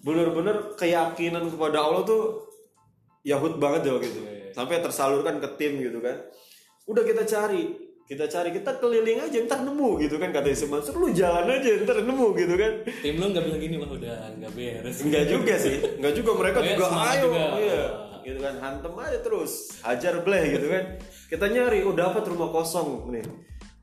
[0.00, 2.46] bener-bener keyakinan kepada Allah tuh
[3.22, 4.20] yahut banget deh gitu.
[4.50, 6.16] Sampai tersalurkan ke tim gitu kan.
[6.84, 7.70] Udah kita cari,
[8.04, 11.70] kita cari, kita keliling aja ntar nemu gitu kan kata Yusuf Mansur lu jalan aja
[11.80, 12.72] ntar nemu gitu kan.
[12.98, 16.58] tim lu nggak bilang gini wah udah nggak beres Enggak juga sih, enggak juga mereka
[16.58, 17.44] Oh ya, juga ayo, juga.
[17.62, 17.82] iya,
[18.20, 20.84] gitu kan hantem aja terus, hajar bleh gitu kan.
[21.30, 23.22] Kita nyari, oh dapat rumah kosong nih,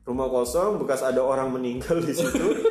[0.04, 2.44] rumah kosong bekas ada orang meninggal di situ.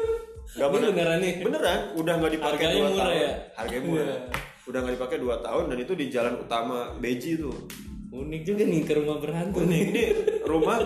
[0.47, 1.33] Gak Ini beneran nih?
[1.43, 3.19] Beneran, udah nggak dipakai Harganya murah tahun.
[3.19, 3.31] ya?
[3.53, 4.19] Harganya murah.
[4.67, 7.55] Udah nggak dipakai dua tahun dan itu di jalan utama Beji tuh.
[8.07, 10.03] unik juga nih ke rumah berhantu nih Ini
[10.47, 10.79] rumah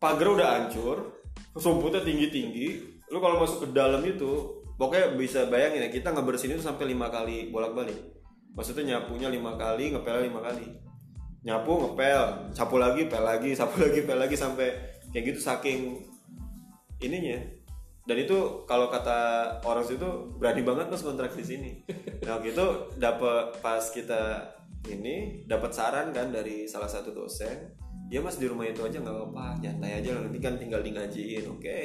[0.00, 1.18] pagar udah hancur,
[1.52, 2.66] rumputnya tinggi tinggi.
[3.10, 7.10] Lu kalau masuk ke dalam itu, pokoknya bisa bayangin ya kita ngebersihin itu sampai lima
[7.12, 7.98] kali bolak balik.
[8.54, 10.66] Maksudnya nyapunya lima kali, ngepelnya lima kali.
[11.44, 14.68] Nyapu, ngepel, sapu lagi, pel lagi, sapu lagi, pel lagi sampai
[15.12, 16.00] kayak gitu saking
[17.02, 17.59] ininya.
[18.04, 19.18] Dan itu kalau kata
[19.62, 21.70] orang situ berani banget mas kontrak di sini.
[22.26, 24.52] Nah gitu dapat pas kita
[24.88, 27.74] ini dapat saran kan dari salah satu dosen,
[28.08, 31.44] ya mas di rumah itu aja nggak apa-apa, nyantai aja nanti kan tinggal di ngajiin,
[31.52, 31.80] oke.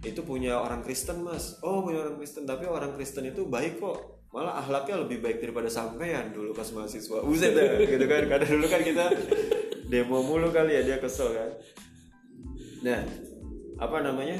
[0.00, 4.28] Itu punya orang Kristen mas, oh punya orang Kristen, tapi orang Kristen itu baik kok,
[4.32, 7.20] malah ahlaknya lebih baik daripada sampean dulu pas mahasiswa.
[7.20, 9.04] Buset dah, gitu kan, karena dulu kan kita
[9.88, 11.50] demo mulu kali ya dia kesel kan.
[12.84, 13.00] Nah,
[13.76, 14.36] apa namanya?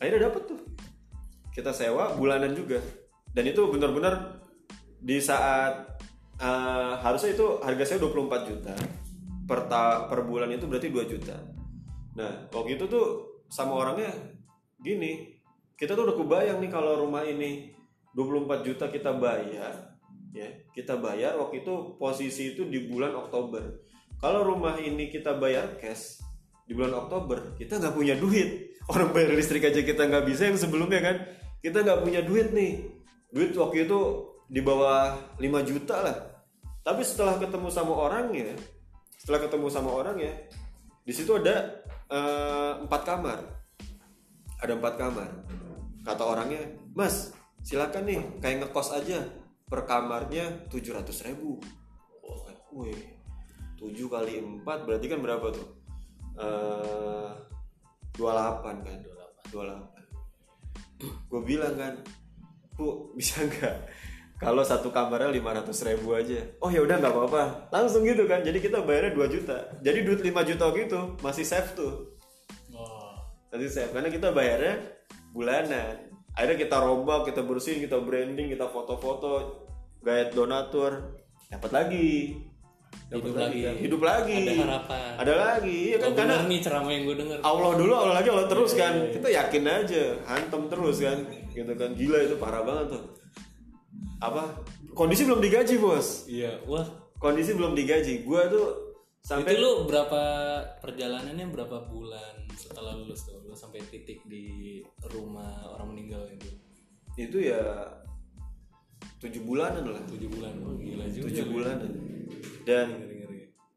[0.00, 0.60] Akhirnya dapet tuh.
[1.52, 2.80] Kita sewa bulanan juga.
[3.32, 4.44] Dan itu benar-benar
[5.00, 5.96] di saat
[6.36, 8.74] eh, harusnya itu harga saya 24 juta.
[9.46, 11.36] Per ta- per bulan itu berarti 2 juta.
[12.16, 13.06] Nah, waktu itu tuh
[13.46, 14.10] sama orangnya
[14.80, 15.36] gini.
[15.76, 17.76] Kita tuh udah kebayang nih kalau rumah ini
[18.16, 19.92] 24 juta kita bayar,
[20.32, 20.48] ya.
[20.72, 23.84] Kita bayar waktu itu posisi itu di bulan Oktober.
[24.16, 26.24] Kalau rumah ini kita bayar cash
[26.64, 28.65] di bulan Oktober, kita nggak punya duit.
[28.86, 31.16] Orang bayar listrik aja kita nggak bisa yang sebelumnya kan.
[31.58, 32.86] Kita nggak punya duit nih.
[33.34, 33.98] Duit waktu itu
[34.46, 36.16] di bawah 5 juta lah.
[36.86, 38.54] Tapi setelah ketemu sama orangnya,
[39.18, 40.30] setelah ketemu sama orangnya,
[41.02, 43.42] di situ ada eh, empat kamar.
[44.62, 45.30] Ada empat kamar.
[46.06, 46.62] Kata orangnya,
[46.94, 47.34] Mas,
[47.66, 49.26] silakan nih kayak ngekos aja.
[49.66, 51.58] Per kamarnya 700 ribu.
[52.70, 53.18] Wih,
[53.82, 55.68] 7 kali 4 berarti kan berapa tuh?
[56.38, 57.55] Eh
[58.18, 58.98] 28 kan?
[59.52, 59.96] 28.
[61.28, 61.94] Gue bilang kan,
[62.76, 63.76] Bu, bisa nggak?
[64.36, 66.36] Kalau satu kamarnya 500 ribu aja.
[66.60, 67.72] Oh ya udah nggak apa-apa.
[67.72, 68.44] Langsung gitu kan.
[68.44, 69.56] Jadi kita bayarnya 2 juta.
[69.80, 72.12] Jadi duit 5 juta gitu masih safe tuh.
[72.76, 73.16] oh
[73.48, 74.76] Masih safe karena kita bayarnya
[75.32, 76.12] bulanan.
[76.36, 79.64] Akhirnya kita rombak, kita bersihin, kita branding, kita foto-foto,
[80.04, 81.16] gaya donatur,
[81.48, 82.44] dapat lagi.
[83.06, 83.58] Dapat Hidup lagi.
[83.62, 83.74] kan.
[83.78, 84.34] Hidup lagi.
[84.36, 85.10] ada harapan.
[85.16, 86.10] Ada lagi, ya kan?
[86.12, 87.38] Karena nih ceramah yang gue denger.
[87.40, 88.94] Allah dulu Allah lagi Allah terus Iya, kan.
[89.14, 91.18] kita yakin aja hantem terus kan.
[91.48, 91.90] Gitu kan.
[91.94, 93.02] Gila itu parah banget tuh.
[94.18, 94.42] Apa?
[94.90, 96.26] Kondisi belum digaji bos.
[96.26, 96.82] Iya wah.
[97.16, 98.24] Kondisi belum digaji.
[98.24, 100.22] Gua tuh sampai itu lu berapa
[100.78, 103.38] perjalanannya berapa bulan setelah lulus tuh?
[103.40, 106.48] Lu sampai titik di rumah orang meninggal itu?
[107.14, 107.60] Itu ya
[109.22, 110.02] tujuh bulanan lah.
[110.08, 110.52] Tujuh bulan.
[110.62, 111.52] Oh, gila juga tujuh lu.
[111.60, 111.90] bulanan.
[112.66, 112.86] Dan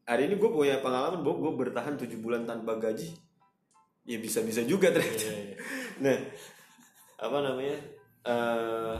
[0.04, 3.14] hari ini gue punya pengalaman bahwa gue bertahan tujuh bulan tanpa gaji
[4.08, 5.28] ya bisa bisa juga ternyata.
[5.28, 5.56] Iya, iya.
[6.04, 6.16] nah
[7.20, 7.76] apa namanya
[8.20, 8.96] Eh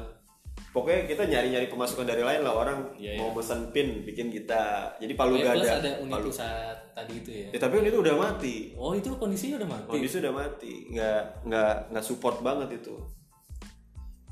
[0.71, 2.57] pokoknya kita nyari-nyari pemasukan dari lain lah.
[2.57, 6.31] Orang Iya, mau pesan pin bikin kita jadi palu gak plus ada unit palu.
[6.33, 7.49] saat tadi itu ya?
[7.53, 8.73] Ya, tapi unit udah mati.
[8.81, 9.89] Oh itu kondisinya udah mati?
[9.93, 10.73] Kondisi udah mati.
[10.89, 12.97] Nggak nggak nggak support banget itu.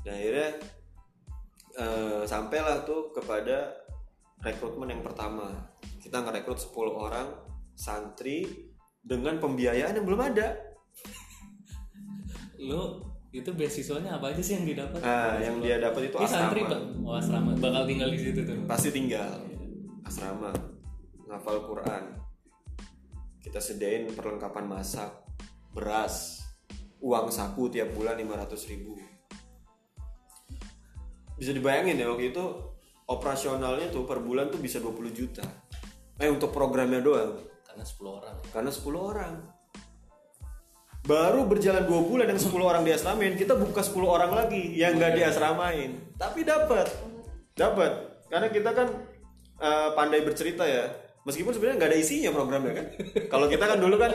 [0.01, 0.49] Dan akhirnya
[1.79, 3.73] eh, sampailah tuh kepada
[4.43, 5.71] rekrutmen yang pertama.
[5.99, 7.27] Kita ngerekrut 10 orang
[7.75, 10.59] santri dengan pembiayaan yang belum ada.
[12.59, 14.99] Lo itu beasiswanya apa aja sih yang didapat?
[14.99, 16.73] Nah yang dia dapat itu ini santri asrama.
[16.73, 16.81] Pak.
[17.05, 17.49] oh asrama.
[17.61, 18.57] Bakal tinggal di situ tuh.
[18.65, 19.39] Pasti tinggal.
[20.03, 20.51] Asrama.
[21.29, 22.03] Ngafal Quran.
[23.39, 25.13] Kita sediain perlengkapan masak
[25.71, 26.43] beras
[26.99, 28.99] uang saku tiap bulan 500 ribu
[31.39, 32.43] bisa dibayangin ya waktu itu
[33.09, 35.41] operasionalnya tuh per bulan tuh bisa 20 juta.
[36.19, 37.41] Eh untuk programnya doang.
[37.65, 38.47] Karena 10 orang ya.
[38.51, 39.33] karena 10 orang.
[40.99, 45.15] Baru berjalan dua bulan yang 10 orang diasramain kita buka 10 orang lagi yang nggak
[45.15, 46.91] diasramain tapi dapat.
[47.55, 47.91] Dapat.
[48.27, 48.87] Karena kita kan
[49.63, 50.91] eh, pandai bercerita ya.
[51.23, 52.85] Meskipun sebenarnya nggak ada isinya programnya kan.
[53.31, 54.11] Kalau kita kan dulu kan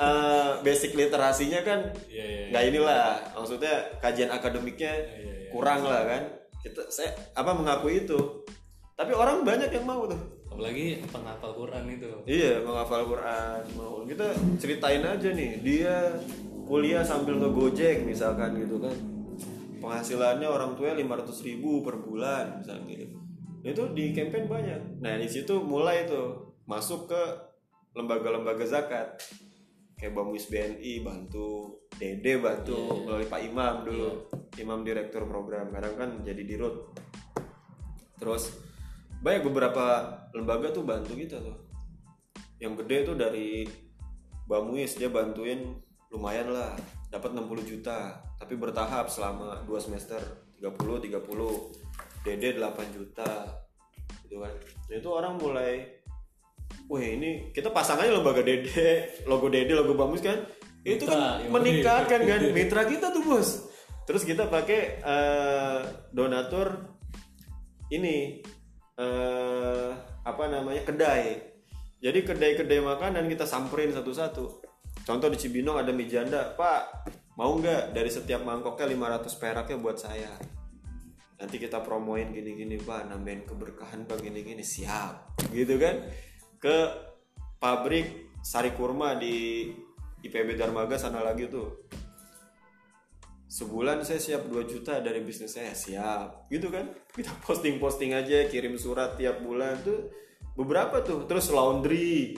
[0.00, 3.06] eh, basic literasinya kan Iya, iya, nggak inilah.
[3.36, 8.18] Maksudnya kajian akademiknya iya, kurang lah kan kita saya apa mengakui itu
[8.96, 13.60] tapi orang banyak yang mau tuh apalagi penghafal Quran itu Iya, menghafal Quran.
[13.74, 16.14] Mau kita ceritain aja nih, dia
[16.64, 18.94] kuliah sambil ngegojek misalkan gitu kan.
[19.82, 23.18] Penghasilannya orang tuanya 500 ribu per bulan misalnya gitu.
[23.66, 24.80] Itu di campaign banyak.
[25.02, 27.22] Nah di situ mulai tuh masuk ke
[27.98, 29.18] lembaga-lembaga zakat.
[29.98, 34.10] Kayak Bamus BNI bantu, Dede bantu melalui Pak Imam dulu.
[34.58, 36.94] Imam direktur program, kadang kan jadi dirut.
[38.18, 38.54] Terus
[39.24, 39.84] banyak beberapa
[40.36, 41.56] lembaga tuh bantu kita tuh.
[42.62, 43.66] Yang gede tuh dari
[44.44, 45.80] Bamuis dia bantuin
[46.12, 46.76] lumayan lah
[47.08, 48.20] dapat 60 juta.
[48.38, 50.20] Tapi bertahap selama 2 semester
[50.60, 53.30] 30 30 Dede 8 juta
[54.24, 54.54] gitu kan.
[54.88, 56.00] Nah, itu orang mulai
[56.88, 60.44] wah ini kita pasang aja lembaga Dede logo Dede logo Bamus kan?
[60.84, 62.40] Itu kan Mitra, meningkatkan kan.
[62.56, 63.73] Mitra kita tuh bos
[64.04, 65.80] terus kita pakai eh,
[66.12, 66.80] donatur
[67.92, 68.40] ini
[68.94, 69.90] eh
[70.24, 71.52] apa namanya kedai.
[72.00, 74.44] Jadi kedai-kedai makanan kita samperin satu-satu.
[75.04, 78.88] Contoh di Cibinong ada mie janda pak mau nggak dari setiap mangkoknya
[79.20, 80.32] 500 peraknya buat saya?
[81.40, 84.64] Nanti kita promoin gini-gini pak nambahin keberkahan pak gini-gini.
[84.64, 85.48] Siap.
[85.52, 86.04] Gitu kan?
[86.60, 86.76] Ke
[87.60, 89.68] pabrik sari kurma di
[90.24, 91.88] IPB Darmaga sana lagi tuh
[93.54, 96.50] sebulan saya siap 2 juta dari bisnis saya siap.
[96.50, 96.90] Gitu kan?
[97.14, 100.10] Kita posting posting aja kirim surat tiap bulan tuh.
[100.58, 102.34] Beberapa tuh terus laundry.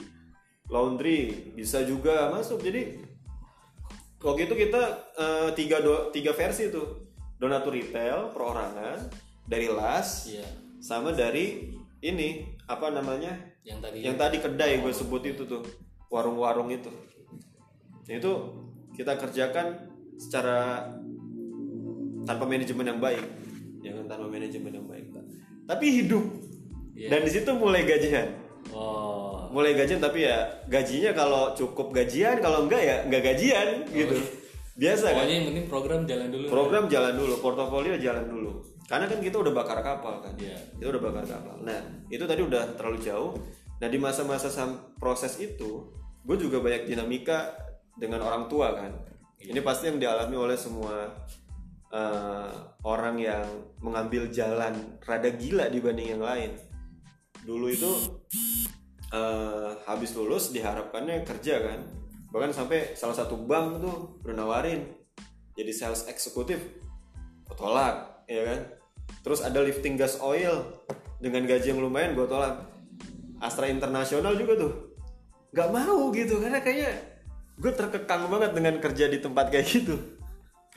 [0.69, 2.61] Laundry bisa juga masuk.
[2.61, 3.01] Jadi
[4.21, 4.81] waktu itu kita
[5.17, 7.09] eh, tiga do, tiga versi tuh.
[7.37, 8.97] Donatur retail perorangan
[9.45, 10.41] dari las iya.
[10.81, 11.69] sama dari
[12.01, 13.33] ini apa namanya?
[13.65, 13.97] Yang tadi.
[14.05, 15.61] Yang tadi kedai gue sebut itu tuh
[16.09, 16.89] warung-warung itu.
[18.09, 18.33] Nah, itu
[18.97, 20.89] kita kerjakan secara
[22.27, 23.23] tanpa manajemen yang baik.
[23.81, 25.07] Jangan tanpa manajemen yang baik
[25.67, 26.23] tapi hidup.
[26.97, 27.13] Iya.
[27.13, 28.33] dan di situ mulai gajian.
[28.73, 29.53] Oh.
[29.53, 34.17] Mulai gajian tapi ya gajinya kalau cukup gajian kalau enggak ya enggak gajian gitu.
[34.81, 35.21] biasa kan?
[35.21, 38.51] Pokoknya yang penting program jalan dulu program jalan dulu portofolio jalan dulu.
[38.89, 40.33] Karena kan kita udah bakar kapal kan?
[40.41, 40.57] Iya.
[40.81, 41.55] kita udah bakar kapal.
[41.61, 43.37] Nah itu tadi udah terlalu jauh.
[43.77, 45.93] Nah di masa-masa sam- proses itu
[46.25, 47.53] gue juga banyak dinamika
[47.93, 48.89] dengan orang tua kan?
[49.37, 51.13] Ini pasti yang dialami oleh semua
[51.93, 52.51] eh,
[52.83, 53.45] orang yang
[53.79, 56.51] mengambil jalan rada gila dibanding yang lain.
[57.43, 57.91] Dulu itu
[59.13, 61.79] eh, habis lulus diharapkannya kerja kan.
[62.31, 63.95] Bahkan sampai salah satu bank tuh
[64.27, 64.35] udah
[65.57, 66.59] jadi sales eksekutif.
[67.57, 68.59] Tolak ya kan?
[69.23, 70.83] Terus ada lifting gas oil
[71.17, 72.67] dengan gaji yang lumayan gue tolak.
[73.41, 74.73] Astra Internasional juga tuh.
[75.55, 77.17] Nggak mau gitu karena kayaknya
[77.57, 80.16] gue terkekang banget dengan kerja di tempat kayak gitu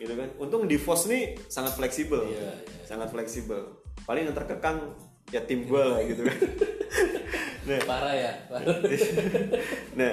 [0.01, 0.29] gitu kan?
[0.41, 2.25] Untung di Vos nih sangat fleksibel.
[2.25, 3.85] Iya, sangat fleksibel.
[4.09, 4.97] Paling yang terkekang
[5.29, 6.39] ya tim gue lah gitu kan.
[7.61, 7.77] Nah.
[7.85, 8.73] Parah ya parah.
[10.01, 10.11] nah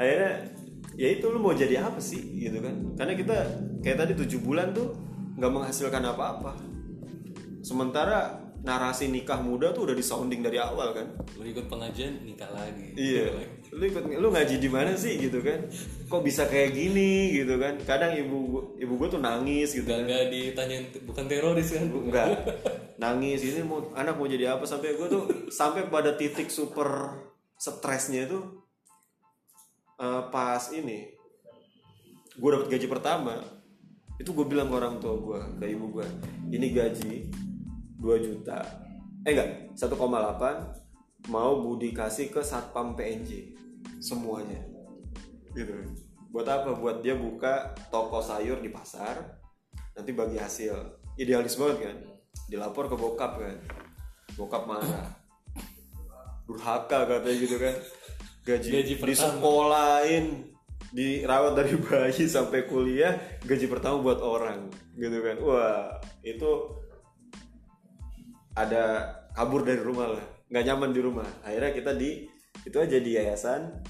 [0.00, 0.32] akhirnya
[0.96, 2.40] ya itu lu mau jadi apa sih?
[2.40, 2.96] Gitu kan?
[2.96, 3.36] Karena kita
[3.84, 4.96] kayak tadi tujuh bulan tuh
[5.36, 6.56] nggak menghasilkan apa-apa.
[7.60, 11.14] Sementara narasi nikah muda tuh udah disounding dari awal kan?
[11.36, 12.96] Lu ikut pengajian nikah lagi.
[12.96, 13.36] Iya
[13.74, 15.66] lu ikut lu ngaji di mana sih gitu kan?
[16.06, 17.74] Kok bisa kayak gini gitu kan?
[17.82, 21.90] Kadang ibu ibu gue tuh nangis gitu Gak, gak ditanyain bukan teroris kan?
[21.90, 22.28] Enggak
[23.02, 24.62] nangis ini mau anak mau jadi apa?
[24.62, 27.18] Sampai gue tuh sampai pada titik super
[27.58, 28.38] stresnya itu
[29.98, 31.10] eh, pas ini
[32.34, 33.38] gue dapet gaji pertama
[34.18, 36.06] itu gue bilang ke orang tua gue ke ibu gue
[36.54, 37.14] ini gaji
[37.98, 38.62] 2 juta.
[39.26, 39.98] Eh enggak 1,8
[41.32, 43.63] mau Budi kasih ke satpam PNJ
[44.02, 44.60] semuanya.
[45.54, 45.72] Gitu.
[46.34, 46.70] Buat apa?
[46.74, 49.38] Buat dia buka toko sayur di pasar
[49.94, 50.74] nanti bagi hasil.
[51.14, 51.96] Idealis banget kan?
[52.50, 53.56] Dilapor ke bokap kan.
[54.34, 55.14] Bokap marah.
[56.44, 57.76] Durhaka katanya gitu kan.
[58.44, 59.40] Gaji, Gaji di pertama.
[59.40, 60.26] sekolahin
[60.92, 63.16] dirawat dari bayi sampai kuliah
[63.46, 64.68] gaji pertama buat orang.
[64.98, 65.36] Gitu kan.
[65.40, 66.50] Wah itu
[68.58, 70.24] ada kabur dari rumah lah.
[70.50, 71.28] Nggak nyaman di rumah.
[71.46, 72.26] Akhirnya kita di
[72.64, 73.84] itu aja di yayasan.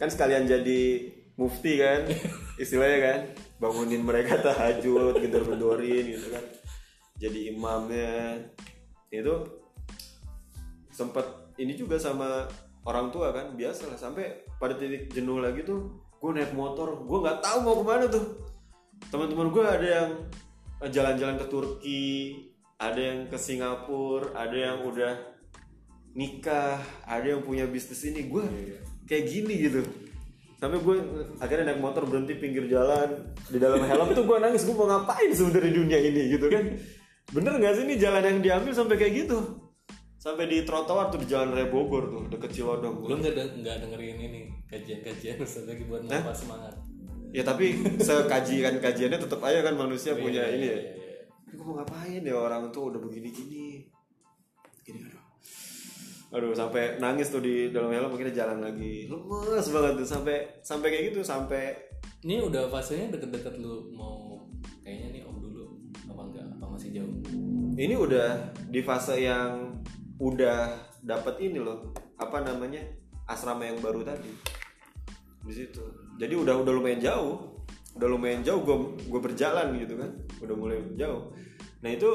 [0.00, 2.08] Kan sekalian jadi mufti kan
[2.62, 3.20] istilahnya kan.
[3.62, 6.44] Bangunin mereka tahajud gedor-gedorin gitu kan.
[7.20, 8.42] Jadi imamnya.
[9.08, 9.62] Itu
[10.90, 12.50] sempat ini juga sama
[12.84, 17.06] orang tua kan biasa lah sampai pada titik jenuh lagi tuh gue naik motor.
[17.06, 18.26] Gue nggak tahu mau ke mana tuh.
[19.12, 20.10] Teman-teman gue ada yang
[20.90, 22.04] jalan-jalan ke Turki
[22.80, 25.12] ada yang ke Singapura ada yang udah
[26.14, 28.44] nikah ada yang punya bisnis ini gue
[29.04, 29.82] kayak gini gitu.
[30.54, 30.96] Sampai gue
[31.36, 33.10] akhirnya naik motor berhenti pinggir jalan
[33.44, 36.64] di dalam helm tuh gue nangis gue mau ngapain sebenarnya dunia ini gitu kan?
[37.30, 39.38] Bener nggak sih ini jalan yang diambil sampai kayak gitu?
[40.16, 43.76] Sampai di trotoar tuh di jalan Raya Bogor tuh deket Cilodong Lu nggak de- nggak
[43.78, 45.36] dengerin ini kajian-kajian
[45.68, 46.74] lagi buat nambah semangat.
[47.28, 50.70] ya tapi sekajian kajiannya tetap aja kan manusia punya Iya, ini ya.
[50.70, 51.18] iya, iya.
[51.50, 53.64] gue mau ngapain ya orang tuh udah begini gini
[54.80, 55.23] gini aduh
[56.34, 59.06] aduh sampai nangis tuh di dalam helm akhirnya jalan lagi.
[59.06, 61.78] Lemes banget tuh sampai sampai kayak gitu sampai
[62.24, 64.42] Ini udah fasenya deket-deket lu mau
[64.82, 65.78] kayaknya nih om dulu
[66.10, 66.46] apa enggak?
[66.58, 67.14] Apa masih jauh?
[67.74, 69.82] ini udah di fase yang
[70.22, 70.70] udah
[71.02, 72.80] dapat ini loh apa namanya
[73.28, 74.30] asrama yang baru tadi.
[75.44, 75.82] Di situ.
[76.16, 77.62] Jadi udah udah lumayan jauh.
[77.94, 80.10] Udah lumayan jauh gue gue berjalan gitu kan.
[80.42, 81.30] Udah mulai jauh.
[81.84, 82.10] Nah itu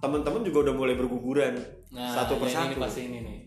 [0.00, 1.54] teman-teman juga udah mulai berguguran.
[1.90, 2.66] Nah, satu ya persatu.
[2.72, 3.38] ini pasti ini nih.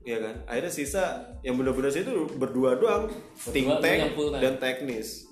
[0.00, 0.34] Iya kan?
[0.48, 1.04] Akhirnya sisa
[1.44, 3.12] yang benar-benar itu berdua doang.
[3.52, 5.28] Think tank dan teknis.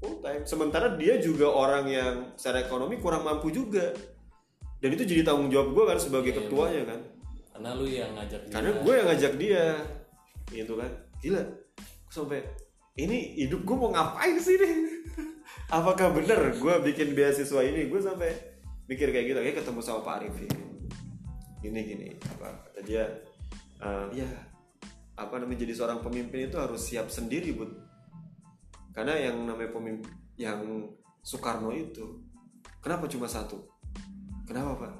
[0.00, 3.92] Full time sementara dia juga orang yang secara ekonomi kurang mampu juga.
[4.80, 7.00] Dan itu jadi tanggung jawab gue kan sebagai Iya, ketuanya kan.
[7.54, 8.52] Karena lu yang ngajak dia.
[8.52, 9.64] karena gue yang ngajak dia.
[10.48, 10.90] Gitu kan.
[11.20, 11.42] Gila.
[12.08, 12.40] Sampai
[12.96, 14.74] ini hidup gue mau ngapain sih nih
[15.76, 17.88] apakah bener gue bikin beasiswa ini?
[17.88, 18.32] Gue sampai
[18.88, 19.38] mikir kayak gitu.
[19.40, 20.60] Kayak ketemu sama Pak Arif ini
[21.64, 22.08] gini gini.
[22.36, 22.48] Apa?
[22.68, 23.08] Kata dia
[23.84, 24.30] "Eh, ya
[25.14, 27.70] apa namanya jadi seorang pemimpin itu harus siap sendiri bud
[28.96, 30.90] karena yang namanya pemimpin yang
[31.22, 32.24] Soekarno itu
[32.82, 33.62] kenapa cuma satu
[34.48, 34.94] kenapa pak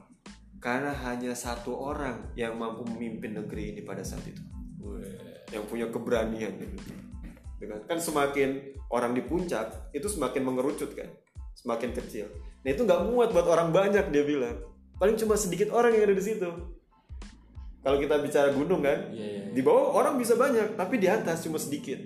[0.63, 4.41] karena hanya satu orang yang mampu memimpin negeri ini pada saat itu
[4.81, 5.13] Weh.
[5.53, 6.93] yang punya keberanian gitu.
[7.61, 11.09] Dengan kan semakin orang di puncak itu semakin mengerucut kan,
[11.57, 12.29] semakin kecil.
[12.65, 14.61] Nah itu nggak muat buat orang banyak dia bilang.
[15.01, 16.51] Paling cuma sedikit orang yang ada di situ.
[17.85, 21.45] Kalau kita bicara gunung kan, Iya, iya, di bawah orang bisa banyak, tapi di atas
[21.45, 22.01] cuma sedikit.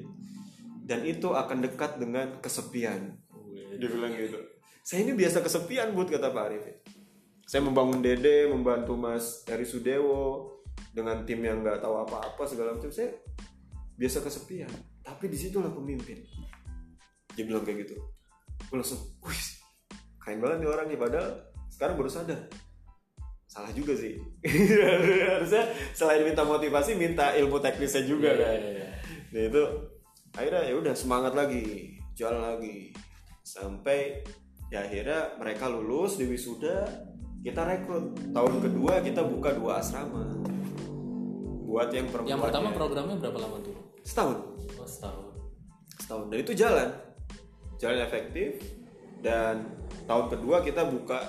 [0.83, 3.15] Dan itu akan dekat dengan kesepian.
[3.79, 4.43] Dia bilang gitu.
[4.83, 6.65] Saya ini biasa kesepian buat kata Pak Arif.
[7.47, 10.51] Saya membangun Dede, membantu Mas Heri Sudewo
[10.91, 12.91] dengan tim yang nggak tahu apa-apa segala macam.
[12.91, 13.15] Saya
[13.95, 14.73] biasa kesepian.
[15.05, 16.25] Tapi di situlah pemimpin.
[17.39, 18.01] Dia bilang kayak gitu.
[18.67, 19.45] Gue langsung, wih,
[20.19, 20.99] keren banget nih orang nih.
[20.99, 21.29] Padahal
[21.71, 22.41] sekarang baru sadar.
[23.49, 24.21] Salah juga sih.
[25.33, 28.53] Harusnya selain minta motivasi, minta ilmu teknisnya juga Iya, kan.
[28.55, 28.89] iya, iya.
[29.29, 29.63] Nah itu
[30.31, 31.65] akhirnya ya udah semangat lagi,
[32.13, 32.93] jalan lagi
[33.41, 34.21] sampai
[34.69, 36.85] ya akhirnya mereka lulus di wisuda,
[37.41, 38.13] kita rekrut.
[38.31, 40.29] Tahun kedua kita buka dua asrama
[41.65, 42.33] buat yang perempuan.
[42.33, 43.77] Yang pertama programnya berapa lama tuh?
[44.01, 44.41] setahun,
[44.77, 45.25] Oh, setahun.
[46.01, 46.89] setahun dan itu jalan,
[47.77, 48.57] jalan efektif
[49.21, 49.69] dan
[50.05, 51.21] tahun kedua kita buka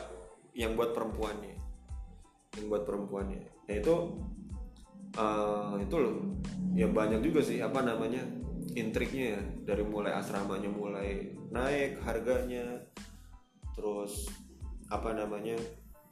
[0.55, 1.58] yang buat perempuannya,
[2.59, 3.39] yang buat perempuannya.
[3.39, 3.95] Nah itu
[5.15, 6.15] eh, itu loh,
[6.75, 8.21] ya banyak juga sih apa namanya
[8.75, 9.41] intriknya ya.
[9.73, 12.83] Dari mulai asramanya mulai naik harganya,
[13.73, 14.27] terus
[14.91, 15.55] apa namanya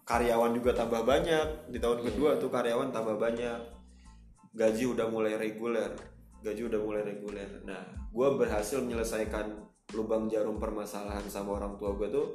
[0.08, 1.70] karyawan juga tambah banyak.
[1.70, 3.60] Di tahun kedua tuh karyawan tambah banyak,
[4.56, 5.92] gaji udah mulai reguler,
[6.42, 7.62] gaji udah mulai reguler.
[7.68, 12.28] Nah, gue berhasil menyelesaikan lubang jarum permasalahan sama orang tua gue tuh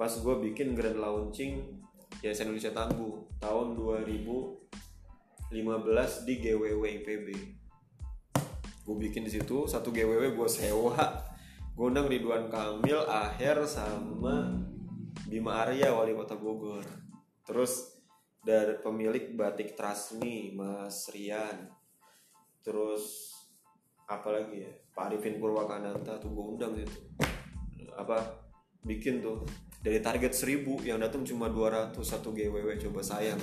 [0.00, 1.77] pas gue bikin grand launching
[2.18, 7.28] Yayasan Indonesia Tangguh tahun 2015 di GWW IPB.
[8.88, 10.96] Gue bikin di situ satu GWW gue sewa,
[11.76, 14.64] gue undang Ridwan Kamil, Aher sama
[15.28, 16.82] Bima Arya wali kota Bogor.
[17.44, 18.00] Terus
[18.40, 21.68] dari pemilik batik Trasmi Mas Rian.
[22.64, 23.36] Terus
[24.08, 24.72] apa lagi ya?
[24.96, 26.98] Pak Arifin Purwakananta tuh gue undang itu.
[27.92, 28.24] Apa
[28.82, 29.44] bikin tuh
[29.78, 33.38] dari target 1000 yang datang cuma 200 satu GWW coba sayang.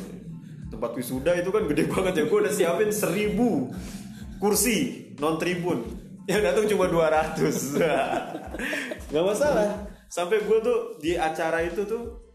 [0.67, 3.39] Tempat wisuda itu kan gede banget ya gue udah siapin 1000
[4.41, 6.03] kursi non tribun.
[6.25, 7.39] Yang datang cuma 200
[9.13, 9.87] nggak masalah.
[10.11, 12.33] Sampai gue tuh di acara itu tuh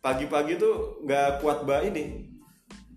[0.00, 2.24] pagi-pagi tuh nggak kuat bah ini.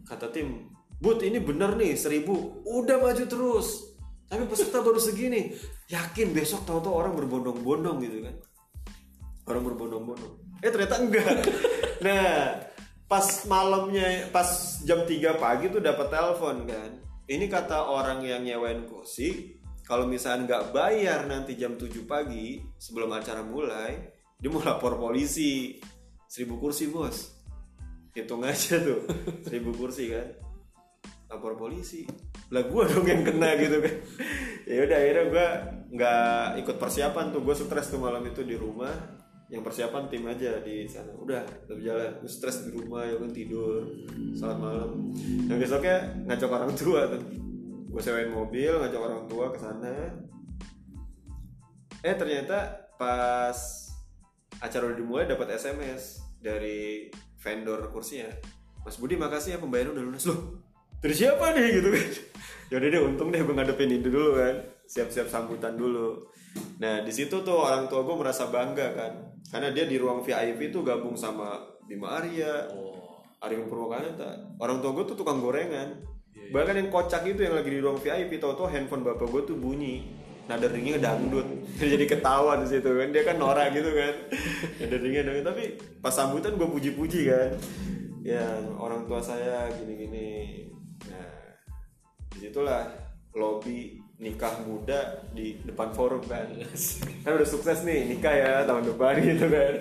[0.08, 0.72] Kata tim
[1.04, 2.24] but ini bener nih 1000
[2.64, 4.00] udah maju terus.
[4.32, 5.52] Tapi peserta baru segini.
[5.91, 8.36] Yakin besok tahu-tahu orang berbondong-bondong gitu kan
[9.48, 10.62] orang berbondong-bondong.
[10.62, 11.36] Eh ternyata enggak.
[11.98, 12.54] Nah
[13.10, 14.45] pas malamnya pas
[14.86, 16.91] jam 3 pagi tuh dapat telepon kan.
[17.26, 23.10] Ini kata orang yang nyewain kursi kalau misalnya nggak bayar nanti jam 7 pagi sebelum
[23.18, 25.82] acara mulai dia mau lapor polisi.
[26.30, 27.34] Seribu kursi bos.
[28.14, 29.10] Hitung aja tuh.
[29.41, 30.28] Seribu kursi kan.
[31.34, 32.06] Lapor polisi.
[32.54, 33.95] Lah gue dong yang kena gitu kan.
[34.68, 35.48] Ya udah akhirnya gue
[35.95, 37.39] nggak ikut persiapan tuh.
[37.39, 38.91] Gue stres tuh malam itu di rumah
[39.48, 41.16] yang persiapan tim aja di sana.
[41.16, 43.88] Udah udah jalan gue stres di rumah ya kan tidur.
[44.36, 45.16] Salat malam.
[45.48, 47.24] Yang besoknya ngajak orang tua tuh.
[47.88, 49.95] Gue sewain mobil ngajak orang tua ke sana.
[52.04, 53.56] Eh ternyata pas
[54.60, 57.08] acara udah dimulai dapat sms dari
[57.39, 58.28] vendor kursinya.
[58.84, 60.28] Mas Budi makasih ya pembayaran udah lunas.
[60.28, 60.68] Loh
[60.98, 62.10] dari siapa nih gitu kan?
[62.76, 64.56] Yaudah deh untung deh gue ngadepin itu dulu kan.
[64.88, 66.28] Siap-siap sambutan dulu
[66.78, 69.14] nah di situ tuh orang tua gue merasa bangga kan.
[69.47, 71.55] Karena dia di ruang VIP tuh gabung sama
[71.88, 73.24] Bima Arya oh.
[73.39, 74.60] Arifin Purwakarta.
[74.60, 76.03] Orang tua gue tuh tukang gorengan.
[76.36, 79.41] Iya, bahkan yang kocak itu yang lagi di ruang VIP tau tau handphone bapak gue
[79.47, 80.03] tuh bunyi.
[80.47, 81.47] Nada ringnya dangdut.
[81.80, 83.08] Jadi ketawa di situ kan.
[83.16, 84.14] Dia kan norak gitu kan.
[84.84, 85.45] Nada ringnya dangdut.
[85.47, 85.64] Tapi
[86.03, 87.51] pas sambutan gue puji-puji kan.
[88.28, 88.43] Ya
[88.76, 90.68] orang tua saya gini-gini.
[91.08, 91.55] Nah
[92.36, 92.84] di situlah
[93.32, 96.49] lobby nikah muda di depan forum kan?
[97.22, 99.74] Kan udah sukses nih nikah ya tahun depan gitu kan?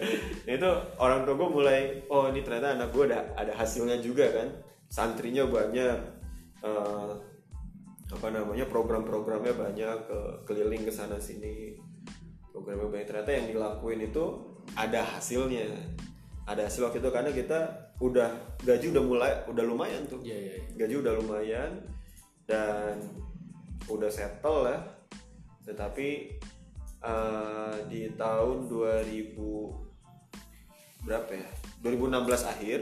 [0.44, 0.70] Nah, itu
[1.00, 1.78] orang tua gue mulai
[2.12, 4.48] oh ini ternyata anak gue ada ada hasilnya juga kan?
[4.92, 5.98] Santrinya banyak
[6.60, 7.10] eh,
[8.06, 11.80] apa namanya program-programnya banyak ke keliling ke sana sini.
[12.52, 13.08] Programnya banyak.
[13.08, 14.24] Ternyata yang dilakuin itu
[14.76, 15.64] ada hasilnya.
[16.46, 17.58] Ada hasil waktu itu karena kita
[17.98, 20.20] udah gaji udah mulai udah lumayan tuh.
[20.20, 20.64] Iya iya iya.
[20.76, 21.72] gaji udah lumayan
[22.46, 23.00] dan
[23.90, 24.80] udah settle lah.
[25.66, 26.08] Tetapi
[27.02, 31.46] eh, di tahun 2000 berapa ya?
[31.84, 32.78] 2016 akhir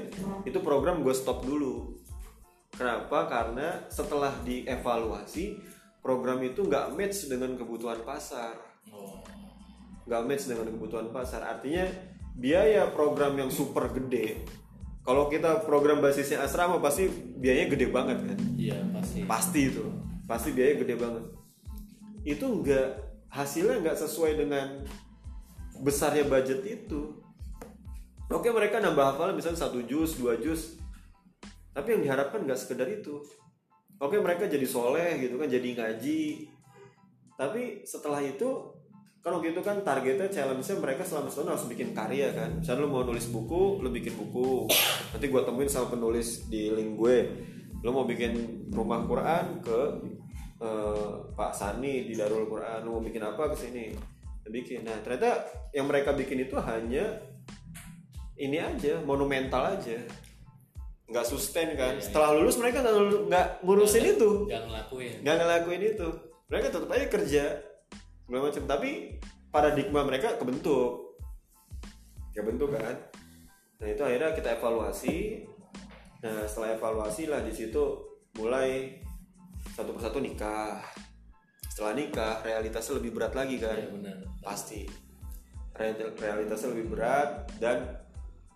[0.48, 2.00] itu program gue stop dulu.
[2.74, 3.30] Kenapa?
[3.30, 5.60] Karena setelah dievaluasi
[6.00, 8.58] program itu nggak match dengan kebutuhan pasar.
[8.90, 9.22] Oh.
[10.08, 11.44] Nggak match dengan kebutuhan pasar.
[11.44, 11.84] Artinya
[12.34, 14.42] biaya program yang super gede
[15.04, 18.38] kalau kita program basisnya asrama pasti biayanya gede banget kan?
[18.56, 19.20] Iya pasti.
[19.28, 19.84] Pasti itu
[20.24, 21.24] pasti biaya gede banget.
[22.24, 22.88] Itu nggak
[23.28, 24.84] hasilnya nggak sesuai dengan
[25.82, 27.18] besarnya budget itu.
[28.32, 30.80] Oke mereka nambah hafal misalnya satu jus dua jus.
[31.74, 33.20] Tapi yang diharapkan nggak sekedar itu.
[34.00, 36.48] Oke mereka jadi soleh gitu kan jadi ngaji.
[37.34, 38.70] Tapi setelah itu
[39.24, 42.60] kan waktu itu kan targetnya challenge-nya mereka selama setahun harus bikin karya kan.
[42.60, 44.68] Misalnya lu mau nulis buku lu bikin buku.
[45.16, 47.16] Nanti gue temuin sama penulis di link gue.
[47.80, 49.78] Lu mau bikin rumah Quran ke
[50.64, 53.92] eh, Pak Sani di Darul Quran mau bikin apa ke sini?
[54.44, 54.84] Bikin.
[54.84, 57.20] Nah ternyata yang mereka bikin itu hanya
[58.36, 60.00] ini aja monumental aja.
[61.04, 61.96] Nggak sustain kan.
[61.96, 62.04] Iya, iya.
[62.04, 62.96] setelah lulus mereka nggak
[63.28, 64.30] nggak ngurusin itu.
[64.48, 65.16] Jangan ngelakuin.
[65.20, 66.08] Nggak ngelakuin itu.
[66.48, 67.44] Mereka tetap aja kerja.
[68.24, 68.90] Segala macam tapi
[69.52, 71.20] paradigma mereka kebentuk.
[72.32, 72.96] Kebentuk kan.
[73.80, 75.44] Nah itu akhirnya kita evaluasi.
[76.24, 77.84] Nah setelah evaluasi lah di situ
[78.40, 79.03] mulai
[79.72, 80.84] satu persatu nikah.
[81.72, 83.74] Setelah nikah realitasnya lebih berat lagi kan?
[83.74, 84.18] Iya benar.
[84.44, 84.86] Pasti.
[85.74, 87.98] Real- realitasnya lebih berat dan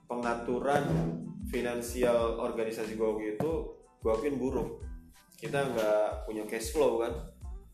[0.06, 0.86] pengaturan
[1.50, 3.52] finansial organisasi gue waktu itu
[3.98, 4.84] gue akuin buruk.
[5.34, 7.12] Kita nggak punya cash flow kan?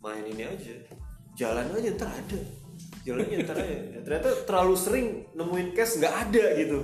[0.00, 0.74] Main ini aja.
[1.36, 2.40] Jalan aja ntar ada.
[3.04, 5.06] Jalan aja ntar aja Ya, ternyata terlalu sering
[5.36, 6.78] nemuin cash nggak ada gitu.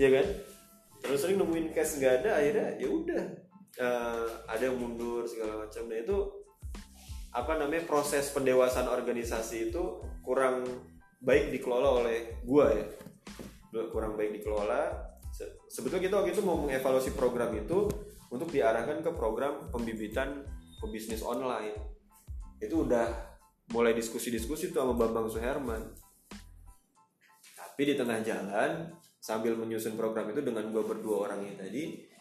[0.00, 0.26] Ya kan?
[1.04, 3.41] Terlalu sering nemuin cash nggak ada akhirnya ya udah
[3.72, 5.88] Eh, ada yang mundur segala macam.
[5.88, 6.18] Nah itu
[7.32, 10.68] apa namanya proses pendewasaan organisasi itu kurang
[11.24, 12.84] baik dikelola oleh gua ya.
[13.88, 14.92] Kurang baik dikelola.
[15.32, 17.88] Se- sebetulnya kita waktu itu mau mengevaluasi program itu
[18.28, 20.44] untuk diarahkan ke program pembibitan
[20.84, 21.72] pebisnis online.
[22.60, 23.08] Itu udah
[23.72, 25.96] mulai diskusi-diskusi tuh sama Bambang Suherman.
[27.56, 32.11] Tapi di tengah jalan sambil menyusun program itu dengan gua berdua orang ini tadi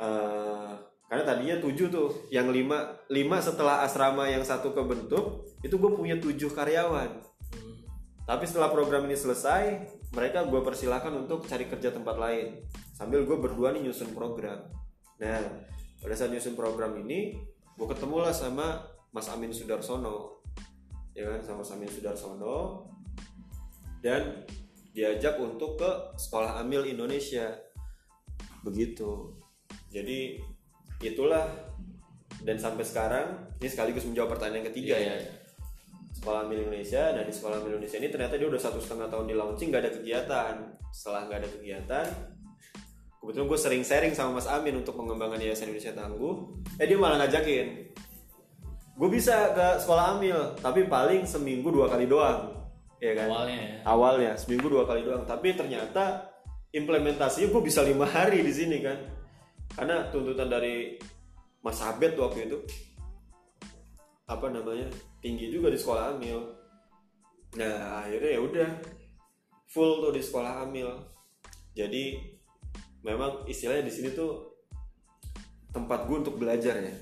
[0.00, 0.72] eh,
[1.12, 6.16] karena tadinya tujuh tuh yang lima lima setelah asrama yang satu kebentuk itu gue punya
[6.16, 7.20] tujuh karyawan.
[7.52, 7.84] Hmm.
[8.24, 12.64] tapi setelah program ini selesai mereka gue persilahkan untuk cari kerja tempat lain.
[12.96, 14.64] Sambil gue berdua nih nyusun program.
[15.20, 15.68] Nah
[16.00, 17.36] pada saat nyusun program ini
[17.76, 20.40] gue ketemu lah sama Mas Amin Sudarsono.
[21.12, 22.88] Ya kan sama Mas Amin Sudarsono.
[24.00, 24.48] Dan
[24.96, 27.52] diajak untuk ke sekolah amil Indonesia.
[28.64, 29.41] Begitu
[29.92, 30.40] jadi
[31.04, 31.46] itulah.
[32.42, 35.16] Dan sampai sekarang ini sekaligus menjawab pertanyaan ketiga Iya, ya.
[35.20, 35.32] iya.
[36.12, 39.30] sekolah amil Indonesia nah di sekolah amil Indonesia ini ternyata dia udah satu setengah tahun
[39.30, 40.54] di launching nggak ada kegiatan.
[40.90, 42.06] Setelah nggak ada kegiatan
[43.22, 46.58] kebetulan gue sering sharing sama Mas Amin untuk pengembangan Yayasan Indonesia Tangguh.
[46.82, 47.94] Eh dia malah ngajakin.
[48.98, 52.50] Gue bisa ke sekolah amil tapi paling seminggu dua kali doang.
[52.98, 53.30] Ya kan?
[53.30, 53.76] Awalnya ya.
[53.86, 55.22] Awalnya seminggu dua kali doang.
[55.22, 56.34] Tapi ternyata
[56.74, 58.98] implementasinya gue bisa lima hari di sini kan
[59.76, 61.00] karena tuntutan dari
[61.62, 62.58] Mas Abed waktu itu
[64.26, 64.88] apa namanya
[65.20, 66.40] tinggi juga di sekolah Amil.
[67.60, 68.70] Nah akhirnya ya udah
[69.68, 70.88] full tuh di sekolah Amil.
[71.72, 72.16] Jadi
[73.04, 74.56] memang istilahnya di sini tuh
[75.72, 76.96] tempat gue untuk belajar ya.